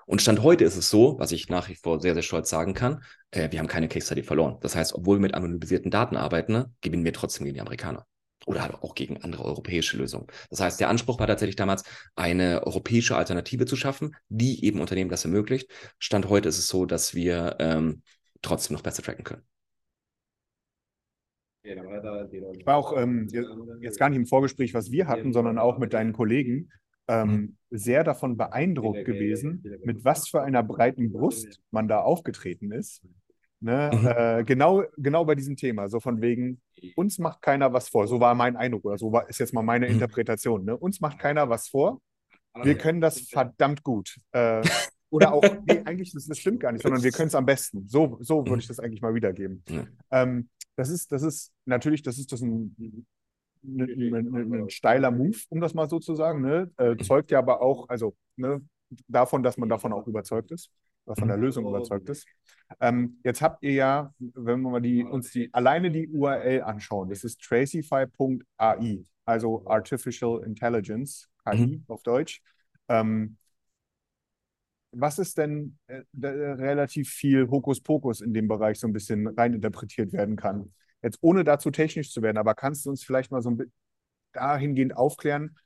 [0.07, 2.75] Und Stand heute ist es so, was ich nach wie vor sehr, sehr stolz sagen
[2.75, 4.59] kann, äh, wir haben keine Case Study verloren.
[4.61, 8.07] Das heißt, obwohl wir mit anonymisierten Daten arbeiten, ne, gewinnen wir trotzdem gegen die Amerikaner.
[8.47, 10.27] oder halt auch gegen andere europäische Lösungen.
[10.51, 11.83] Das heißt, der Anspruch war tatsächlich damals,
[12.15, 15.71] eine europäische Alternative zu schaffen, die eben Unternehmen das ermöglicht.
[15.99, 18.03] Stand heute ist es so, dass wir ähm,
[18.43, 19.43] trotzdem noch besser tracken können.
[21.65, 23.29] Ich war auch ähm,
[23.81, 26.71] jetzt gar nicht im Vorgespräch, was wir hatten, sondern auch mit deinen Kollegen
[27.09, 27.57] ähm, Mhm.
[27.71, 33.03] sehr davon beeindruckt gewesen, mit was für einer breiten Brust man da aufgetreten ist.
[33.61, 33.91] Ne?
[33.95, 34.07] Mhm.
[34.07, 36.61] Äh, genau, genau bei diesem Thema, so von wegen,
[36.97, 38.07] uns macht keiner was vor.
[38.07, 39.93] So war mein Eindruck oder so war, ist jetzt mal meine Mhm.
[39.93, 40.65] Interpretation.
[40.65, 40.77] Ne?
[40.77, 42.01] Uns macht keiner was vor.
[42.63, 44.17] Wir können das verdammt gut.
[44.33, 44.63] Äh,
[45.11, 47.87] oder auch, nee, eigentlich, das, das stimmt gar nicht, sondern wir können es am besten.
[47.87, 49.63] So, so würde ich das eigentlich mal wiedergeben.
[50.11, 53.07] Ähm, das ist, das ist natürlich, das ist das ein,
[53.63, 56.43] ein, ein, ein steiler Move, um das mal so zu sagen.
[56.43, 56.71] Ne?
[56.77, 58.61] Äh, zeugt ja aber auch, also ne,
[59.09, 60.71] davon, dass man davon auch überzeugt ist,
[61.07, 62.27] oder von der Lösung überzeugt ist.
[62.81, 67.09] Ähm, jetzt habt ihr ja, wenn wir mal die, uns die alleine die URL anschauen,
[67.09, 72.41] das ist tracify.ai, also Artificial Intelligence, KI auf Deutsch.
[72.89, 73.37] Ähm,
[74.95, 80.13] was ist denn äh, da, relativ viel Hokuspokus in dem Bereich so ein bisschen reininterpretiert
[80.13, 80.73] werden kann?
[81.03, 83.73] Jetzt ohne dazu technisch zu werden, aber kannst du uns vielleicht mal so ein bisschen
[84.33, 85.57] dahingehend aufklären,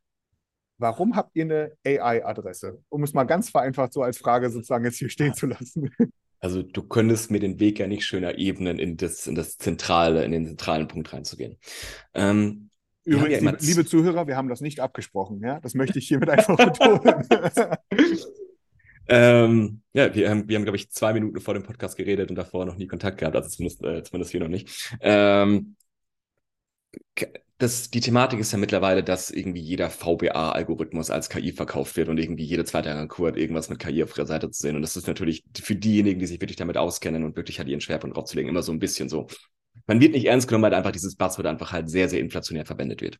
[0.79, 2.83] warum habt ihr eine AI-Adresse?
[2.89, 5.91] Um es mal ganz vereinfacht so als Frage sozusagen jetzt hier stehen zu lassen.
[6.41, 10.25] Also du könntest mir den Weg ja nicht schöner ebnen, in das, in das Zentrale,
[10.25, 11.59] in den zentralen Punkt reinzugehen.
[12.15, 12.71] Ähm,
[13.03, 15.59] Übrigens, ja liebe Zuhörer, wir haben das nicht abgesprochen, ja?
[15.59, 17.27] Das möchte ich hiermit einfach betonen.
[19.09, 22.37] Ähm, ja, wir haben, wir haben, glaube ich, zwei Minuten vor dem Podcast geredet und
[22.37, 24.97] davor noch nie Kontakt gehabt, also zumindest, äh, zumindest hier noch nicht.
[25.01, 25.77] Ähm,
[27.59, 32.19] das, die Thematik ist ja mittlerweile, dass irgendwie jeder VBA-Algorithmus als KI verkauft wird und
[32.19, 34.77] irgendwie jede zweite Agentur hat irgendwas mit KI auf ihrer Seite zu sehen.
[34.77, 37.81] Und das ist natürlich für diejenigen, die sich wirklich damit auskennen und wirklich halt ihren
[37.81, 39.27] Schwerpunkt drauf zu legen, immer so ein bisschen so.
[39.89, 43.01] Man wird nicht ernst genommen, weil einfach dieses Buzzword einfach halt sehr, sehr inflationär verwendet
[43.01, 43.19] wird.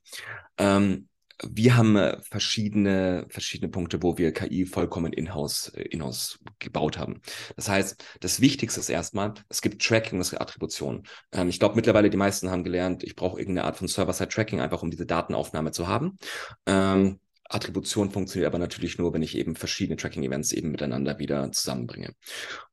[0.57, 1.09] Ähm,
[1.47, 7.21] wir haben äh, verschiedene, verschiedene Punkte, wo wir KI vollkommen in-house, äh, in-house gebaut haben.
[7.57, 11.05] Das heißt, das Wichtigste ist erstmal, es gibt Tracking, es gibt Attribution.
[11.33, 14.83] Ähm, ich glaube, mittlerweile die meisten haben gelernt, ich brauche irgendeine Art von Server-Side-Tracking, einfach
[14.83, 16.19] um diese Datenaufnahme zu haben.
[16.67, 22.15] Ähm, Attribution funktioniert aber natürlich nur, wenn ich eben verschiedene Tracking-Events eben miteinander wieder zusammenbringe.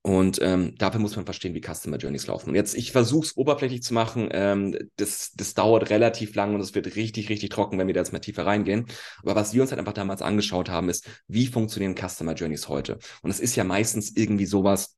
[0.02, 2.50] Und ähm, dafür muss man verstehen, wie Customer Journeys laufen.
[2.50, 4.30] Und jetzt, ich versuche es oberflächlich zu machen.
[4.32, 8.02] Ähm, das, das dauert relativ lang und es wird richtig, richtig trocken, wenn wir da
[8.02, 8.86] jetzt mal tiefer reingehen.
[9.22, 13.00] Aber was wir uns halt einfach damals angeschaut haben, ist, wie funktionieren Customer Journeys heute?
[13.22, 14.98] Und es ist ja meistens irgendwie sowas,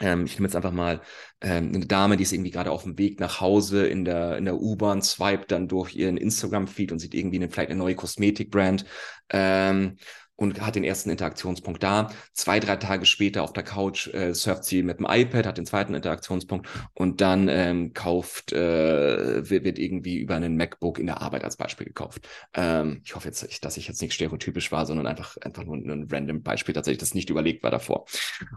[0.00, 1.00] ähm, ich nehme jetzt einfach mal
[1.40, 4.44] ähm, eine Dame, die ist irgendwie gerade auf dem Weg nach Hause in der, in
[4.44, 8.84] der U-Bahn, swiped dann durch ihren Instagram-Feed und sieht irgendwie eine, vielleicht eine neue Kosmetikbrand.
[9.30, 9.96] Ähm,
[10.38, 12.10] und hat den ersten Interaktionspunkt da.
[12.32, 15.66] Zwei, drei Tage später auf der Couch äh, surft sie mit dem iPad, hat den
[15.66, 21.20] zweiten Interaktionspunkt und dann ähm, kauft, äh, wird, wird irgendwie über einen MacBook in der
[21.20, 22.28] Arbeit als Beispiel gekauft.
[22.54, 26.06] Ähm, ich hoffe jetzt, dass ich jetzt nicht stereotypisch war, sondern einfach, einfach nur ein
[26.08, 28.06] random Beispiel tatsächlich, das nicht überlegt war davor.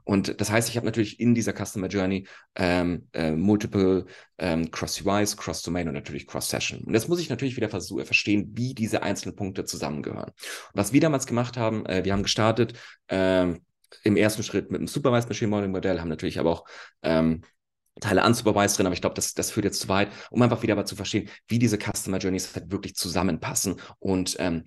[0.04, 4.06] Und das heißt, ich habe natürlich in dieser Customer Journey ähm, äh, multiple
[4.38, 6.82] ähm, Cross-UIs, Cross-Domain und natürlich Cross-Session.
[6.82, 10.30] Und jetzt muss ich natürlich wieder versuchen, verstehen, wie diese einzelnen Punkte zusammengehören.
[10.30, 12.74] Und was wir damals gemacht haben, äh, wir haben gestartet
[13.08, 13.62] ähm,
[14.04, 16.66] im ersten Schritt mit einem Supervised Machine Modeling Modell, haben natürlich aber auch
[17.04, 17.42] ähm,
[18.00, 20.74] Teile unsupervised drin, aber ich glaube, das, das führt jetzt zu weit, um einfach wieder
[20.74, 24.64] aber zu verstehen, wie diese Customer Journeys halt wirklich zusammenpassen und ähm,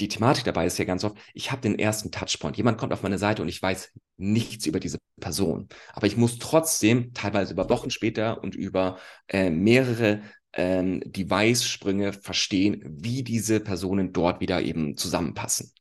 [0.00, 2.56] die Thematik dabei ist ja ganz oft, ich habe den ersten Touchpoint.
[2.56, 5.68] Jemand kommt auf meine Seite und ich weiß nichts über diese Person.
[5.92, 10.22] Aber ich muss trotzdem teilweise über Wochen später und über äh, mehrere
[10.56, 15.72] ähm, Device-Sprünge verstehen, wie diese Personen dort wieder eben zusammenpassen.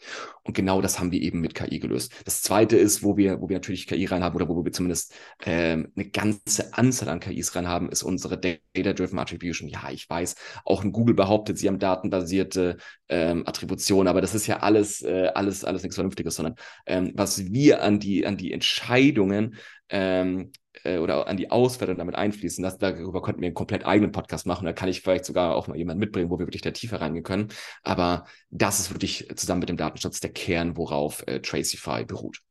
[0.43, 2.11] Und genau das haben wir eben mit KI gelöst.
[2.25, 5.13] Das zweite ist, wo wir, wo wir natürlich KI reinhaben oder wo wir zumindest
[5.45, 9.69] ähm, eine ganze Anzahl an KIs reinhaben, ist unsere Data-Driven Attribution.
[9.69, 12.77] Ja, ich weiß, auch Google behauptet, sie haben datenbasierte
[13.09, 16.55] ähm, Attribution, aber das ist ja alles, äh, alles, alles nichts Vernünftiges, sondern
[16.85, 19.55] ähm, was wir an die, an die Entscheidungen
[19.89, 20.51] ähm,
[20.83, 22.63] äh, oder an die Auswertung damit einfließen.
[22.63, 24.65] Das, darüber könnten wir einen komplett eigenen Podcast machen.
[24.65, 27.23] Da kann ich vielleicht sogar auch mal jemanden mitbringen, wo wir wirklich da tiefer reingehen
[27.23, 27.49] können.
[27.83, 32.41] Aber das ist wirklich zusammen mit dem Datenschutz der Kern, worauf äh, Tracify beruht.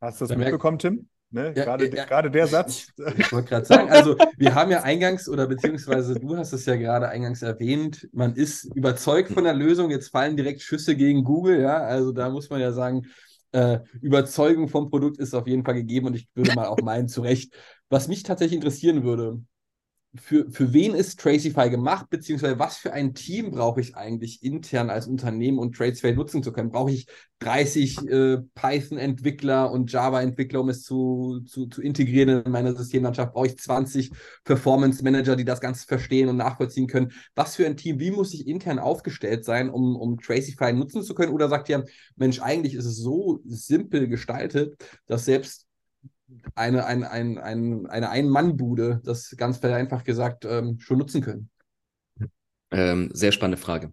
[0.00, 1.08] Hast du das mitbekommen, Tim?
[1.32, 1.52] Ne?
[1.54, 2.88] Ja, gerade, ja, gerade der Satz.
[3.16, 6.74] Ich wollte gerade sagen, also wir haben ja eingangs oder beziehungsweise du hast es ja
[6.74, 11.60] gerade eingangs erwähnt, man ist überzeugt von der Lösung, jetzt fallen direkt Schüsse gegen Google,
[11.60, 13.06] ja, also da muss man ja sagen,
[13.52, 17.08] äh, Überzeugung vom Produkt ist auf jeden Fall gegeben und ich würde mal auch meinen,
[17.08, 17.54] zu Recht.
[17.88, 19.42] Was mich tatsächlich interessieren würde,
[20.16, 24.90] für, für wen ist Tracify gemacht, beziehungsweise was für ein Team brauche ich eigentlich intern
[24.90, 26.70] als Unternehmen, um Tracify nutzen zu können?
[26.70, 27.06] Brauche ich
[27.38, 33.32] 30 äh, Python-Entwickler und Java-Entwickler, um es zu, zu, zu integrieren in meine Systemlandschaft?
[33.32, 34.10] Brauche ich 20
[34.42, 37.12] Performance-Manager, die das Ganze verstehen und nachvollziehen können?
[37.36, 41.14] Was für ein Team, wie muss ich intern aufgestellt sein, um, um Tracify nutzen zu
[41.14, 41.32] können?
[41.32, 41.84] Oder sagt ihr,
[42.16, 44.74] Mensch, eigentlich ist es so simpel gestaltet,
[45.06, 45.69] dass selbst
[46.54, 51.50] eine, ein, ein, ein, eine Ein-Mann-Bude, das ganz vereinfacht gesagt, ähm, schon nutzen können?
[52.70, 53.92] Ähm, sehr spannende Frage.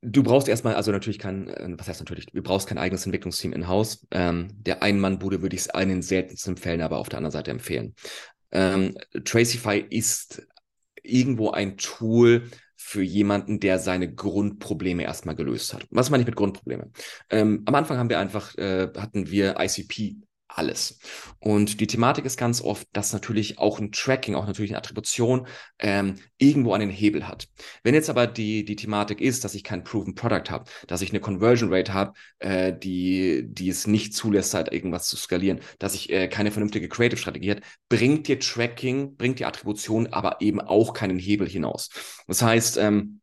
[0.00, 3.52] Du brauchst erstmal, also natürlich kein, äh, was heißt natürlich, du brauchst kein eigenes Entwicklungsteam
[3.52, 4.06] in-house.
[4.10, 7.50] Ähm, der Ein-Mann-Bude würde ich es in den seltensten Fällen aber auf der anderen Seite
[7.50, 7.94] empfehlen.
[8.52, 10.46] Ähm, Tracify ist
[11.02, 15.86] irgendwo ein Tool für jemanden, der seine Grundprobleme erstmal gelöst hat.
[15.90, 16.90] Was meine ich mit Grundprobleme?
[17.28, 20.16] Ähm, am Anfang haben wir einfach, äh, hatten wir ICP
[20.48, 20.98] alles.
[21.38, 25.46] Und die Thematik ist ganz oft, dass natürlich auch ein Tracking, auch natürlich eine Attribution
[25.78, 27.48] ähm, irgendwo einen Hebel hat.
[27.82, 31.10] Wenn jetzt aber die, die Thematik ist, dass ich kein Proven Product habe, dass ich
[31.10, 35.94] eine Conversion Rate habe, äh, die, die es nicht zulässt, halt irgendwas zu skalieren, dass
[35.94, 40.92] ich äh, keine vernünftige Creative-Strategie hat, bringt dir Tracking, bringt die Attribution aber eben auch
[40.92, 41.90] keinen Hebel hinaus.
[42.26, 43.20] Das heißt, ähm,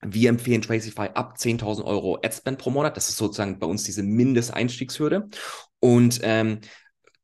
[0.00, 2.96] wir empfehlen Tracify ab 10.000 Euro Adspend pro Monat.
[2.96, 5.28] Das ist sozusagen bei uns diese Mindesteinstiegshürde.
[5.80, 6.60] Und ähm,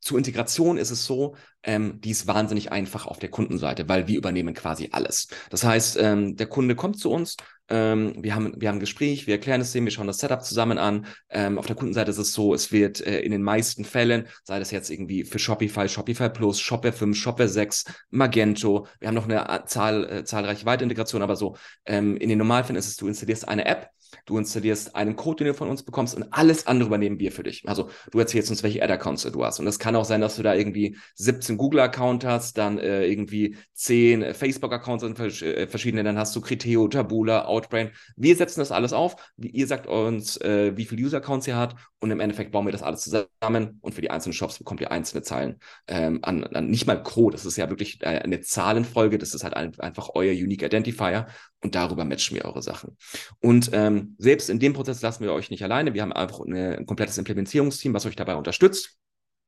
[0.01, 4.19] zur Integration ist es so, ähm, die ist wahnsinnig einfach auf der Kundenseite, weil wir
[4.19, 5.29] übernehmen quasi alles.
[5.49, 7.39] Das heißt, ähm, der Kunde kommt zu uns,
[7.71, 10.45] ähm, wir, haben, wir haben ein Gespräch, wir erklären es dem, wir schauen das Setup
[10.45, 11.07] zusammen an.
[11.31, 14.59] Ähm, auf der Kundenseite ist es so, es wird äh, in den meisten Fällen, sei
[14.59, 19.25] das jetzt irgendwie für Shopify, Shopify Plus, Shopware 5, Shopware 6, Magento, wir haben noch
[19.25, 20.85] eine äh, Zahl, äh, zahlreiche Weitere
[21.23, 23.89] aber so, ähm, in den Normalfällen ist es, du installierst eine App,
[24.27, 27.43] Du installierst einen Code, den du von uns bekommst und alles andere übernehmen wir für
[27.43, 27.69] dich.
[27.69, 29.61] Also du erzählst uns, welche Ad-Accounts du hast.
[29.61, 33.57] Und es kann auch sein, dass du da irgendwie 17 Google-Account hast, dann äh, irgendwie
[33.75, 37.91] 10 Facebook-Accounts und äh, verschiedene, dann hast du Criteo, Tabula, Outbrain.
[38.17, 39.17] Wir setzen das alles auf.
[39.37, 42.83] Ihr sagt uns, äh, wie viele User-Accounts ihr habt und im Endeffekt bauen wir das
[42.83, 46.87] alles zusammen und für die einzelnen Shops bekommt ihr einzelne Zahlen ähm, an, an, nicht
[46.87, 47.35] mal Code.
[47.35, 49.19] Das ist ja wirklich äh, eine Zahlenfolge.
[49.19, 51.27] Das ist halt ein, einfach euer Unique Identifier
[51.65, 52.97] und darüber matchen wir eure Sachen.
[53.41, 55.95] Und ähm, selbst in dem Prozess lassen wir euch nicht alleine.
[55.95, 58.99] Wir haben einfach eine, ein komplettes Implementierungsteam, was euch dabei unterstützt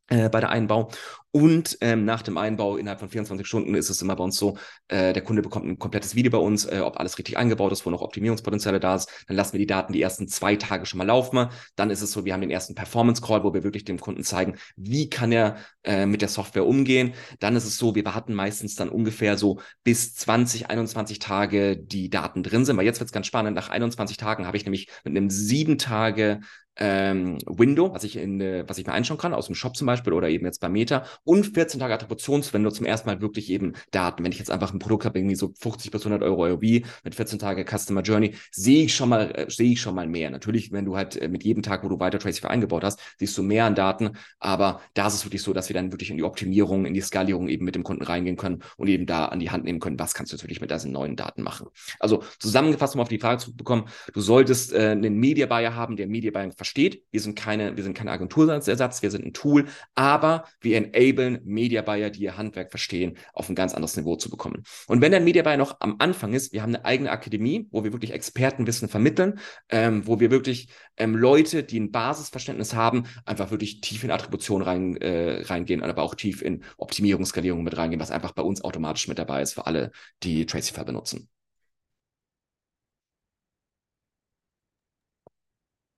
[0.08, 0.90] äh, bei der Einbau.
[1.36, 4.56] Und ähm, nach dem Einbau innerhalb von 24 Stunden ist es immer bei uns so,
[4.88, 7.84] äh, der Kunde bekommt ein komplettes Video bei uns, äh, ob alles richtig eingebaut ist,
[7.84, 9.10] wo noch Optimierungspotenziale da ist.
[9.28, 11.48] Dann lassen wir die Daten die ersten zwei Tage schon mal laufen.
[11.74, 14.22] Dann ist es so, wir haben den ersten Performance Call, wo wir wirklich dem Kunden
[14.22, 17.12] zeigen, wie kann er äh, mit der Software umgehen.
[17.38, 22.08] Dann ist es so, wir warten meistens dann ungefähr so bis 20, 21 Tage die
[22.08, 22.78] Daten drin sind.
[22.78, 23.56] Weil jetzt wird es ganz spannend.
[23.56, 26.40] Nach 21 Tagen habe ich nämlich mit einem sieben Tage
[26.76, 29.86] ähm, Window, was ich in, äh, was ich mir einschauen kann, aus dem Shop zum
[29.86, 33.74] Beispiel oder eben jetzt bei Meta und 14 Tage Attributionswindow zum ersten Mal wirklich eben
[33.90, 34.24] Daten.
[34.24, 36.62] Wenn ich jetzt einfach ein Produkt habe, irgendwie so 50 bis 100 Euro AOV
[37.04, 40.30] mit 14 Tage Customer Journey, sehe ich schon mal, äh, sehe ich schon mal mehr.
[40.30, 43.36] Natürlich, wenn du halt äh, mit jedem Tag, wo du weiter Tracify eingebaut hast, siehst
[43.36, 46.16] du mehr an Daten, aber da ist es wirklich so, dass wir dann wirklich in
[46.16, 49.40] die Optimierung, in die Skalierung eben mit dem Kunden reingehen können und eben da an
[49.40, 51.66] die Hand nehmen können, was kannst du jetzt wirklich mit diesen neuen Daten machen.
[51.98, 55.96] Also zusammengefasst, um auf die Frage zu bekommen, du solltest äh, einen Media Buyer haben,
[55.96, 59.66] der Media Buying versteht, wir sind keine, wir sind keine Agenturersatz, wir sind ein Tool,
[59.96, 60.76] aber wir
[61.16, 64.62] enablen Media Buyer, die ihr Handwerk verstehen, auf ein ganz anderes Niveau zu bekommen.
[64.86, 67.84] Und wenn der Media Buyer noch am Anfang ist, wir haben eine eigene Akademie, wo
[67.84, 73.50] wir wirklich Expertenwissen vermitteln, ähm, wo wir wirklich ähm, Leute, die ein Basisverständnis haben, einfach
[73.50, 78.00] wirklich tief in Attribution rein, äh, reingehen, aber auch tief in Optimierung, Skalierung mit reingehen,
[78.00, 81.28] was einfach bei uns automatisch mit dabei ist für alle, die Tracify benutzen.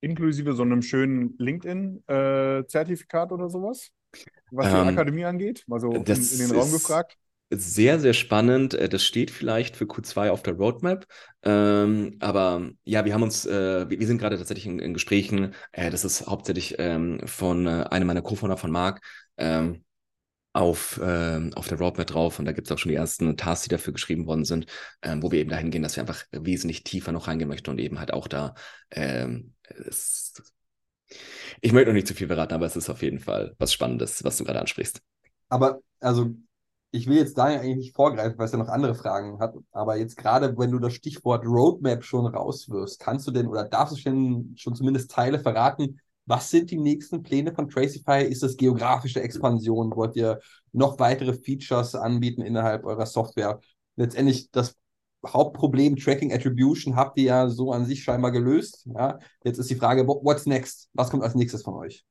[0.00, 3.90] inklusive so einem schönen LinkedIn-Zertifikat oder sowas,
[4.50, 5.64] was die Ähm, Akademie angeht?
[5.66, 7.16] Mal so in, in den Raum gefragt.
[7.50, 8.74] Sehr, sehr spannend.
[8.74, 11.06] Äh, Das steht vielleicht für Q2 auf der Roadmap.
[11.42, 15.54] Ähm, aber ja, wir haben uns, äh, wir, wir sind gerade tatsächlich in, in Gesprächen.
[15.72, 19.00] Äh, das ist hauptsächlich ähm, von äh, einem meiner Co-Founder von Marc
[19.38, 19.82] ähm,
[20.52, 22.38] auf, ähm, auf der Roadmap drauf.
[22.38, 24.66] Und da gibt es auch schon die ersten Tasks, die dafür geschrieben worden sind,
[25.02, 27.78] ähm, wo wir eben dahin gehen, dass wir einfach wesentlich tiefer noch reingehen möchten und
[27.80, 28.54] eben halt auch da
[29.70, 30.34] es,
[31.60, 34.22] ich möchte noch nicht zu viel verraten, aber es ist auf jeden Fall was Spannendes,
[34.24, 35.00] was du gerade ansprichst.
[35.48, 36.34] Aber also,
[36.90, 39.54] ich will jetzt Daniel eigentlich nicht vorgreifen, weil es ja noch andere Fragen hat.
[39.72, 43.96] Aber jetzt gerade, wenn du das Stichwort Roadmap schon rauswirfst, kannst du denn oder darfst
[43.96, 46.00] du schon, schon zumindest Teile verraten?
[46.24, 48.22] Was sind die nächsten Pläne von Tracify?
[48.22, 49.94] Ist das geografische Expansion?
[49.96, 50.40] Wollt ihr
[50.72, 53.60] noch weitere Features anbieten innerhalb eurer Software?
[53.96, 54.74] Letztendlich das
[55.26, 58.86] Hauptproblem Tracking Attribution habt ihr ja so an sich scheinbar gelöst.
[58.86, 59.18] Ja?
[59.44, 60.88] Jetzt ist die Frage, what- what's next?
[60.92, 62.04] Was kommt als nächstes von euch?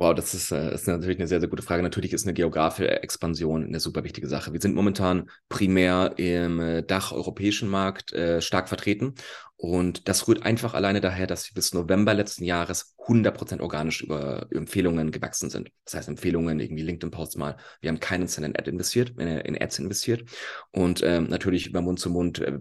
[0.00, 1.82] Wow, das ist, äh, ist natürlich eine sehr, sehr gute Frage.
[1.82, 4.52] Natürlich ist eine geografische Expansion eine super wichtige Sache.
[4.52, 9.14] Wir sind momentan primär im äh, Dach-europäischen Markt äh, stark vertreten
[9.60, 14.46] und das rührt einfach alleine daher, dass wir bis November letzten Jahres 100% organisch über
[14.52, 15.72] Empfehlungen gewachsen sind.
[15.84, 17.56] Das heißt, Empfehlungen, irgendwie LinkedIn-Posts mal.
[17.80, 20.30] Wir haben keinen Cent in Ad investiert, in Ads investiert.
[20.70, 22.60] Und ähm, natürlich über Mund zu Mund äh,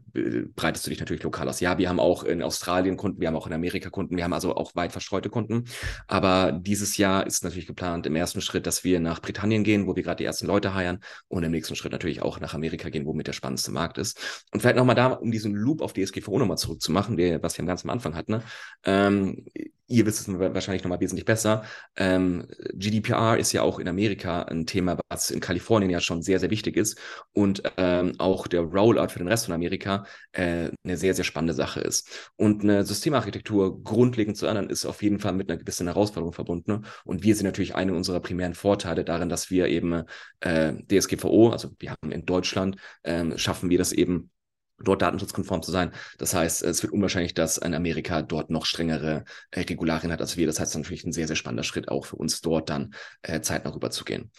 [0.55, 1.59] breitest du dich natürlich lokal aus.
[1.59, 4.33] Ja, wir haben auch in Australien Kunden, wir haben auch in Amerika Kunden, wir haben
[4.33, 5.65] also auch weit verstreute Kunden.
[6.07, 9.95] Aber dieses Jahr ist natürlich geplant im ersten Schritt, dass wir nach Britannien gehen, wo
[9.95, 13.05] wir gerade die ersten Leute heiern und im nächsten Schritt natürlich auch nach Amerika gehen,
[13.05, 14.47] wo mit der spannendste Markt ist.
[14.51, 17.67] Und vielleicht nochmal da, um diesen Loop auf DSGVO nochmal zurückzumachen, der, was wir am
[17.67, 18.33] ganzen Anfang hatten.
[18.33, 18.43] Ne?
[18.85, 19.45] Ähm,
[19.89, 21.63] ihr wisst es wahrscheinlich nochmal wesentlich besser.
[21.95, 26.39] Ähm, GDPR ist ja auch in Amerika ein Thema, was in Kalifornien ja schon sehr,
[26.39, 26.97] sehr wichtig ist
[27.33, 31.53] und ähm, auch der Rollout für den Rest von Amerika äh, eine sehr, sehr spannende
[31.53, 32.31] Sache ist.
[32.35, 36.85] Und eine Systemarchitektur grundlegend zu ändern, ist auf jeden Fall mit einer gewissen Herausforderung verbunden.
[37.05, 40.03] Und wir sehen natürlich einen unserer primären Vorteile darin, dass wir eben
[40.41, 44.31] äh, DSGVO, also wir haben in Deutschland, äh, schaffen wir das eben
[44.79, 45.91] dort datenschutzkonform zu sein.
[46.17, 50.37] Das heißt, es wird unwahrscheinlich, dass ein Amerika dort noch strengere äh, Regularien hat als
[50.37, 50.47] wir.
[50.47, 53.73] Das heißt natürlich ein sehr, sehr spannender Schritt auch für uns dort dann äh, zeitnah
[53.73, 54.31] rüber zu gehen.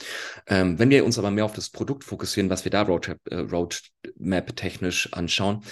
[0.47, 3.37] Ähm, wenn wir uns aber mehr auf das Produkt fokussieren, was wir da Roadmap, äh,
[3.37, 5.63] Roadmap technisch anschauen,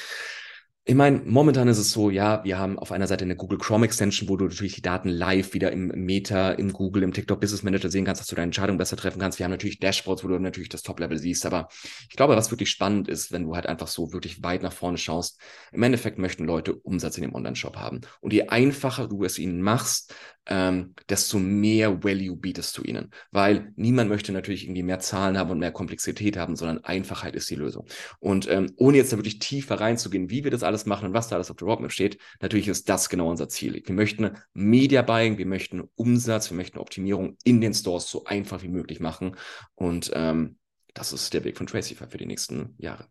[0.89, 3.87] ich meine, momentan ist es so, ja, wir haben auf einer Seite eine Google Chrome
[3.87, 7.65] Extension, wo du natürlich die Daten live wieder im Meta, im Google, im TikTok Business
[7.65, 9.41] Manager sehen kannst, dass du deine Entscheidung besser treffen kannst.
[9.41, 11.45] Wir haben natürlich Dashboards, wo du natürlich das Top-Level siehst.
[11.45, 11.67] Aber
[12.09, 14.97] ich glaube, was wirklich spannend ist, wenn du halt einfach so wirklich weit nach vorne
[14.97, 15.41] schaust,
[15.73, 18.03] im Endeffekt möchten Leute Umsatz in dem Online-Shop haben.
[18.21, 20.15] Und je einfacher du es ihnen machst,
[20.47, 23.11] ähm, desto mehr Value bietest du ihnen.
[23.31, 27.51] Weil niemand möchte natürlich irgendwie mehr Zahlen haben und mehr Komplexität haben, sondern Einfachheit ist
[27.51, 27.87] die Lösung.
[28.21, 31.29] Und ähm, ohne jetzt da wirklich tiefer reinzugehen, wie wir das alles machen und was
[31.29, 33.83] da alles auf der Roadmap steht, natürlich ist das genau unser Ziel.
[33.85, 38.63] Wir möchten Media Buying, wir möchten Umsatz, wir möchten Optimierung in den Stores so einfach
[38.63, 39.37] wie möglich machen.
[39.75, 40.59] Und ähm,
[40.95, 43.07] das ist der Weg von Tracify für die nächsten Jahre.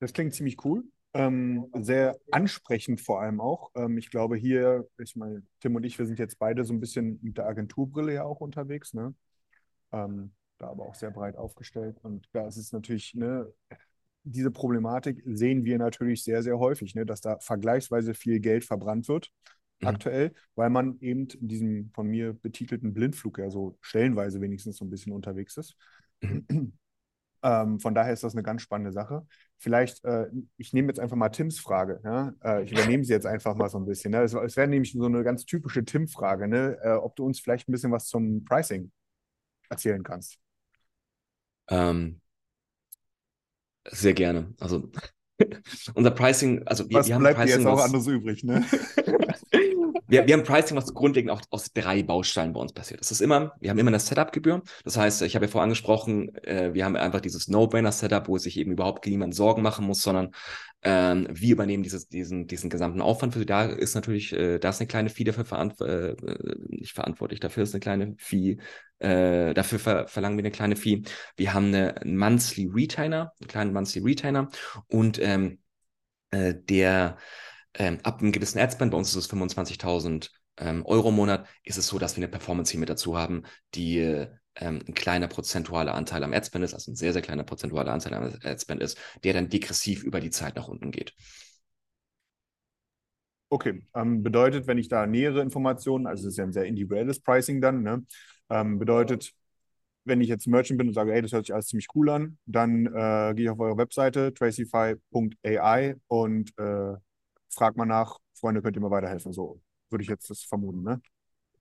[0.00, 0.84] Das klingt ziemlich cool.
[1.14, 3.70] Ähm, sehr ansprechend vor allem auch.
[3.76, 6.80] Ähm, ich glaube, hier, ich meine, Tim und ich, wir sind jetzt beide so ein
[6.80, 9.14] bisschen mit der Agenturbrille ja auch unterwegs, ne?
[9.92, 11.98] Ähm, da aber auch sehr breit aufgestellt.
[12.02, 13.46] Und da ist es natürlich, ne,
[14.24, 19.06] diese Problematik sehen wir natürlich sehr, sehr häufig, ne, dass da vergleichsweise viel Geld verbrannt
[19.06, 19.30] wird
[19.80, 19.88] mhm.
[19.88, 24.84] aktuell, weil man eben in diesem von mir betitelten Blindflug ja so stellenweise wenigstens so
[24.84, 25.76] ein bisschen unterwegs ist.
[26.20, 26.72] Mhm.
[27.44, 29.26] Ähm, von daher ist das eine ganz spannende Sache.
[29.58, 32.00] Vielleicht, äh, ich nehme jetzt einfach mal Tims Frage.
[32.02, 32.32] Ja?
[32.42, 34.12] Äh, ich übernehme sie jetzt einfach mal so ein bisschen.
[34.12, 34.22] Ne?
[34.22, 36.78] Es, es wäre nämlich so eine ganz typische Tim-Frage, ne?
[36.82, 38.90] Äh, ob du uns vielleicht ein bisschen was zum Pricing
[39.68, 40.38] erzählen kannst.
[41.68, 42.20] Ähm,
[43.90, 44.54] sehr gerne.
[44.58, 44.90] Also
[45.94, 48.64] unser Pricing, also wir, was wir haben bleibt Pricing, jetzt auch was, anderes übrig, ne?
[50.14, 53.00] wir, wir haben Pricing, was grundlegend auch aus drei Bausteinen bei uns passiert.
[53.00, 54.62] Das ist immer, wir haben immer eine Setup-Gebühr.
[54.84, 58.56] Das heißt, ich habe ja vorher angesprochen, äh, wir haben einfach dieses No-Brainer-Setup, wo sich
[58.58, 60.30] eben überhaupt niemand Sorgen machen muss, sondern
[60.82, 63.44] ähm, wir übernehmen dieses, diesen, diesen gesamten Aufwand für.
[63.44, 66.14] Da ist natürlich, äh, da ist eine kleine Fee dafür verant äh,
[66.68, 68.58] nicht verantwortlich, dafür ist eine kleine Fee,
[69.00, 71.02] äh, dafür ver verlangen wir eine kleine Fee.
[71.36, 74.48] Wir haben eine Monthly Retainer, einen kleinen Monthly Retainer
[74.88, 75.58] und ähm,
[76.30, 77.16] äh, der
[77.74, 81.78] ähm, ab einem gewissen Adspend, bei uns ist es 25.000 ähm, Euro im Monat, ist
[81.78, 83.42] es so, dass wir eine Performance hier mit dazu haben,
[83.74, 83.98] die
[84.56, 88.14] ähm, ein kleiner prozentualer Anteil am Adspend ist, also ein sehr, sehr kleiner prozentualer Anteil
[88.14, 91.14] am Adspend ist, der dann degressiv über die Zeit nach unten geht.
[93.48, 97.20] Okay, ähm, bedeutet, wenn ich da nähere Informationen, also es ist ja ein sehr individuelles
[97.20, 98.04] Pricing dann, ne?
[98.50, 99.32] ähm, bedeutet,
[100.04, 102.38] wenn ich jetzt Merchant bin und sage, hey, das hört sich alles ziemlich cool an,
[102.46, 106.94] dann äh, gehe ich auf eure Webseite tracify.ai und äh,
[107.54, 109.32] frag mal nach, Freunde, könnt ihr mir weiterhelfen?
[109.32, 111.00] So würde ich jetzt das vermuten, ne?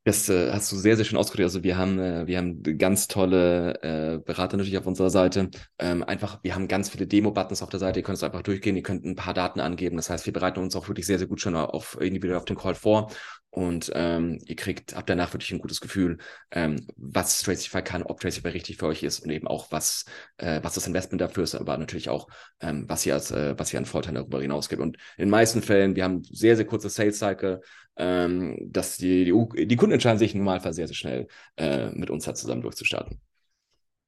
[0.05, 1.45] Das äh, hast du sehr, sehr schön ausgedrückt.
[1.45, 5.49] Also wir haben, äh, wir haben ganz tolle äh, Berater natürlich auf unserer Seite.
[5.79, 8.01] Ähm, einfach, wir haben ganz viele Demo-Buttons auf der Seite.
[8.01, 8.75] Ihr könnt es einfach durchgehen.
[8.75, 9.95] Ihr könnt ein paar Daten angeben.
[9.95, 12.57] Das heißt, wir bereiten uns auch wirklich sehr, sehr gut schon auf individuell auf den
[12.57, 13.11] Call vor.
[13.49, 16.17] Und ähm, ihr kriegt ab danach wirklich ein gutes Gefühl,
[16.49, 20.05] ähm, was Tracify kann, ob Tracify richtig für euch ist und eben auch, was,
[20.37, 22.27] äh, was das Investment dafür ist, aber natürlich auch,
[22.61, 24.81] ähm, was ihr als, äh, was ihr an Vorteilen darüber hinaus gibt.
[24.81, 27.61] Und in den meisten Fällen, wir haben sehr, sehr kurze Sales Cycle,
[27.95, 31.27] ähm, dass die, die, die, Kunden entscheiden sich Normalfall sehr, sehr schnell
[31.57, 33.19] äh, mit uns da zusammen durchzustarten.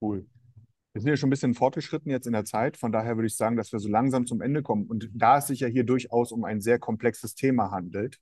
[0.01, 0.25] Cool.
[0.93, 2.77] Wir sind ja schon ein bisschen fortgeschritten jetzt in der Zeit.
[2.77, 4.85] Von daher würde ich sagen, dass wir so langsam zum Ende kommen.
[4.85, 8.17] Und da es sich ja hier durchaus um ein sehr komplexes Thema handelt,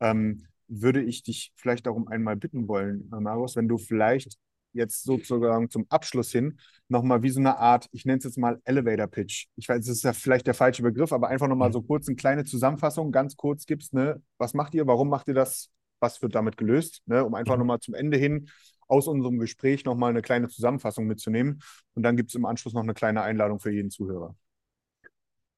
[0.00, 4.38] ähm, würde ich dich vielleicht darum einmal bitten wollen, Marius, wenn du vielleicht
[4.76, 6.58] jetzt sozusagen zum Abschluss hin
[6.88, 9.46] nochmal wie so eine Art, ich nenne es jetzt mal Elevator Pitch.
[9.56, 12.16] Ich weiß, das ist ja vielleicht der falsche Begriff, aber einfach nochmal so kurz eine
[12.16, 14.22] kleine Zusammenfassung, ganz kurz gibst, ne?
[14.38, 15.70] Was macht ihr, warum macht ihr das,
[16.00, 17.24] was wird damit gelöst, ne?
[17.24, 17.60] um einfach Mhm.
[17.60, 18.48] nochmal zum Ende hin
[18.88, 21.60] aus unserem Gespräch nochmal eine kleine Zusammenfassung mitzunehmen.
[21.94, 24.36] Und dann gibt es im Anschluss noch eine kleine Einladung für jeden Zuhörer.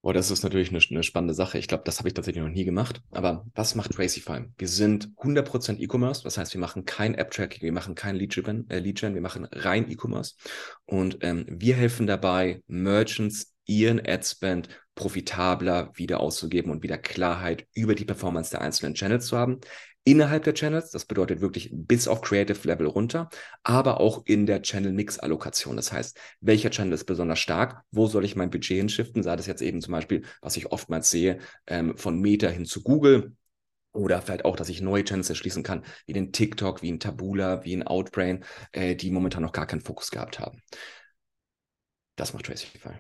[0.01, 1.59] Boah, das ist natürlich eine, eine spannende Sache.
[1.59, 3.03] Ich glaube, das habe ich tatsächlich noch nie gemacht.
[3.11, 4.45] Aber was macht Tracify?
[4.57, 6.23] Wir sind 100% E-Commerce.
[6.23, 9.91] Das heißt, wir machen kein App-Tracking, wir machen kein Lead-Gen, äh, Lead wir machen rein
[9.91, 10.35] E-Commerce.
[10.87, 17.95] Und ähm, wir helfen dabei, Merchants ihren Ad-Spend profitabler wieder auszugeben und wieder Klarheit über
[17.95, 19.61] die Performance der einzelnen Channels zu haben.
[20.05, 23.29] Innerhalb der Channels, das bedeutet wirklich bis auf Creative Level runter,
[23.63, 25.77] aber auch in der Channel-Mix-Allokation.
[25.77, 27.83] Das heißt, welcher Channel ist besonders stark?
[27.91, 29.23] Wo soll ich mein Budget hinschiften?
[29.23, 32.83] Sei das jetzt eben zum Beispiel, was ich oftmals sehe, ähm, von Meta hin zu
[32.83, 33.37] Google.
[33.93, 37.65] Oder vielleicht auch, dass ich neue Channels erschließen kann, wie den TikTok, wie ein Tabula,
[37.65, 40.63] wie ein Outbrain, äh, die momentan noch gar keinen Fokus gehabt haben.
[42.17, 42.95] Das macht Tracify.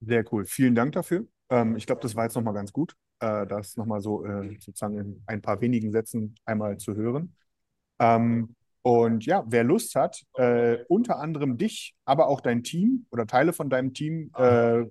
[0.00, 0.44] Sehr cool.
[0.44, 1.26] Vielen Dank dafür.
[1.50, 4.98] Ähm, ich glaube, das war jetzt nochmal ganz gut, äh, das nochmal so äh, sozusagen
[4.98, 7.34] in ein paar wenigen Sätzen einmal zu hören.
[7.98, 13.26] Ähm, und ja, wer Lust hat, äh, unter anderem dich, aber auch dein Team oder
[13.26, 14.84] Teile von deinem Team äh,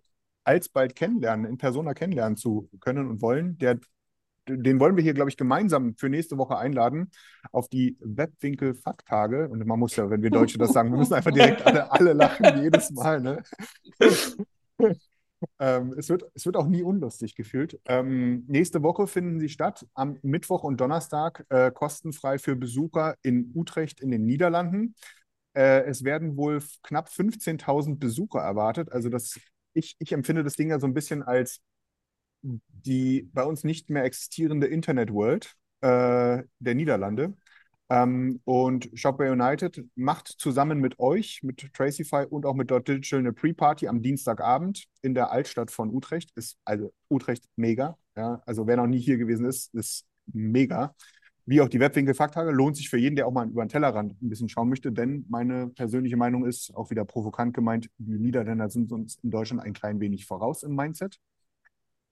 [0.43, 3.79] alsbald kennenlernen, in Persona kennenlernen zu können und wollen, der,
[4.47, 7.11] den wollen wir hier, glaube ich, gemeinsam für nächste Woche einladen
[7.51, 9.47] auf die Webwinkel-Fakttage.
[9.47, 12.13] Und man muss ja, wenn wir Deutsche das sagen, wir müssen einfach direkt alle, alle
[12.13, 13.21] lachen jedes Mal.
[13.21, 13.43] Ne?
[15.63, 17.79] Ähm, es, wird, es wird auch nie unlustig gefühlt.
[17.85, 23.49] Ähm, nächste Woche finden sie statt, am Mittwoch und Donnerstag, äh, kostenfrei für Besucher in
[23.55, 24.93] Utrecht in den Niederlanden.
[25.53, 28.91] Äh, es werden wohl knapp 15.000 Besucher erwartet.
[28.91, 29.39] Also das,
[29.73, 31.61] ich, ich empfinde das Ding ja so ein bisschen als
[32.41, 37.37] die bei uns nicht mehr existierende Internet-World äh, der Niederlande.
[37.89, 43.19] Ähm, und Shopware United macht zusammen mit euch, mit Tracify und auch mit Dot Digital
[43.19, 46.31] eine Pre-Party am Dienstagabend in der Altstadt von Utrecht.
[46.35, 47.97] Ist also Utrecht mega.
[48.15, 48.41] Ja?
[48.45, 50.95] Also wer noch nie hier gewesen ist, ist mega.
[51.45, 54.29] Wie auch die Webwinkel-Fakttage lohnt sich für jeden, der auch mal über den Tellerrand ein
[54.29, 58.93] bisschen schauen möchte, denn meine persönliche Meinung ist, auch wieder provokant gemeint, die Niederländer sind
[58.93, 61.19] uns in Deutschland ein klein wenig voraus im Mindset.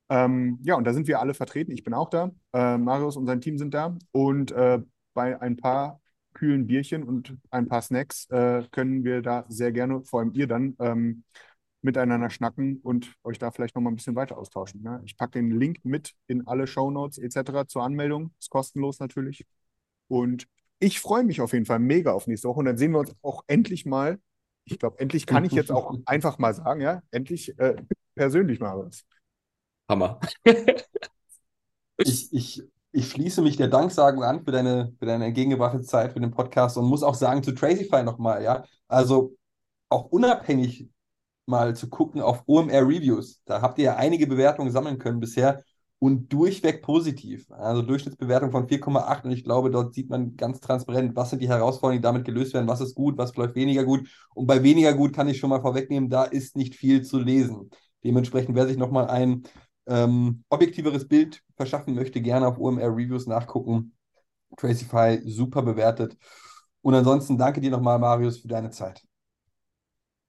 [0.09, 1.71] Ähm, ja, und da sind wir alle vertreten.
[1.71, 2.31] Ich bin auch da.
[2.51, 3.97] Äh, Marius und sein Team sind da.
[4.11, 4.79] Und äh,
[5.13, 5.99] bei ein paar
[6.33, 10.47] kühlen Bierchen und ein paar Snacks äh, können wir da sehr gerne, vor allem ihr
[10.47, 11.23] dann, ähm,
[11.81, 14.81] miteinander schnacken und euch da vielleicht noch mal ein bisschen weiter austauschen.
[14.81, 15.01] Ne?
[15.05, 17.65] Ich packe den Link mit in alle Shownotes etc.
[17.67, 18.33] zur Anmeldung.
[18.39, 19.45] Ist kostenlos natürlich.
[20.07, 20.47] Und
[20.79, 22.59] ich freue mich auf jeden Fall mega auf nächste Woche.
[22.59, 24.19] Und dann sehen wir uns auch endlich mal.
[24.65, 27.75] Ich glaube, endlich kann ich jetzt auch einfach mal sagen, ja, endlich äh,
[28.15, 29.03] persönlich, Marius.
[29.89, 30.19] Hammer.
[32.03, 36.19] Ich, ich, ich schließe mich der Danksagung an für deine, für deine entgegengebrachte Zeit für
[36.19, 38.63] den Podcast und muss auch sagen zu Tracify nochmal, ja.
[38.87, 39.35] Also
[39.89, 40.89] auch unabhängig
[41.45, 43.41] mal zu gucken auf OMR Reviews.
[43.45, 45.63] Da habt ihr ja einige Bewertungen sammeln können bisher
[45.99, 47.49] und durchweg positiv.
[47.51, 51.49] Also Durchschnittsbewertung von 4,8 und ich glaube, dort sieht man ganz transparent, was sind die
[51.49, 54.09] Herausforderungen, die damit gelöst werden, was ist gut, was läuft weniger gut.
[54.33, 57.69] Und bei weniger gut kann ich schon mal vorwegnehmen, da ist nicht viel zu lesen.
[58.03, 59.43] Dementsprechend, wer sich nochmal ein
[59.85, 63.93] ähm, objektiveres Bild verschaffen möchte, gerne auf OMR Reviews nachgucken.
[64.57, 66.17] Tracify super bewertet.
[66.81, 69.03] Und ansonsten danke dir nochmal, Marius, für deine Zeit.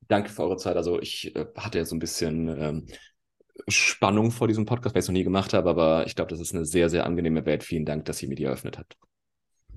[0.08, 0.76] Danke für eure Zeit.
[0.76, 2.86] Also ich äh, hatte ja so ein bisschen ähm,
[3.68, 6.40] Spannung vor diesem Podcast, weil ich es noch nie gemacht habe, aber ich glaube, das
[6.40, 7.64] ist eine sehr, sehr angenehme Welt.
[7.64, 8.98] Vielen Dank, dass ihr mir die eröffnet habt.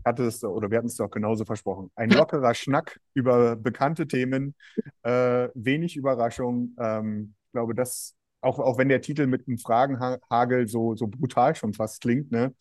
[0.06, 1.92] hatte es oder wir hatten es doch genauso versprochen.
[1.96, 4.56] Ein lockerer Schnack über bekannte Themen,
[5.04, 6.76] äh, wenig Überraschung.
[6.80, 8.15] Ähm, ich glaube, das,
[8.46, 12.54] auch, auch wenn der Titel mit einem Fragenhagel so, so brutal schon fast klingt, ne,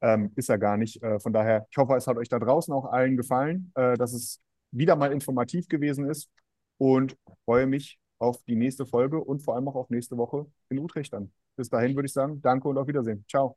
[0.00, 1.02] ähm, ist er gar nicht.
[1.02, 4.12] Äh, von daher, ich hoffe, es hat euch da draußen auch allen gefallen, äh, dass
[4.12, 4.40] es
[4.70, 6.30] wieder mal informativ gewesen ist
[6.78, 10.78] und freue mich auf die nächste Folge und vor allem auch auf nächste Woche in
[10.78, 11.32] Utrecht dann.
[11.56, 13.24] Bis dahin würde ich sagen, danke und auf Wiedersehen.
[13.28, 13.56] Ciao.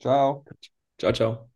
[0.00, 0.44] Ciao.
[0.98, 1.53] Ciao, ciao.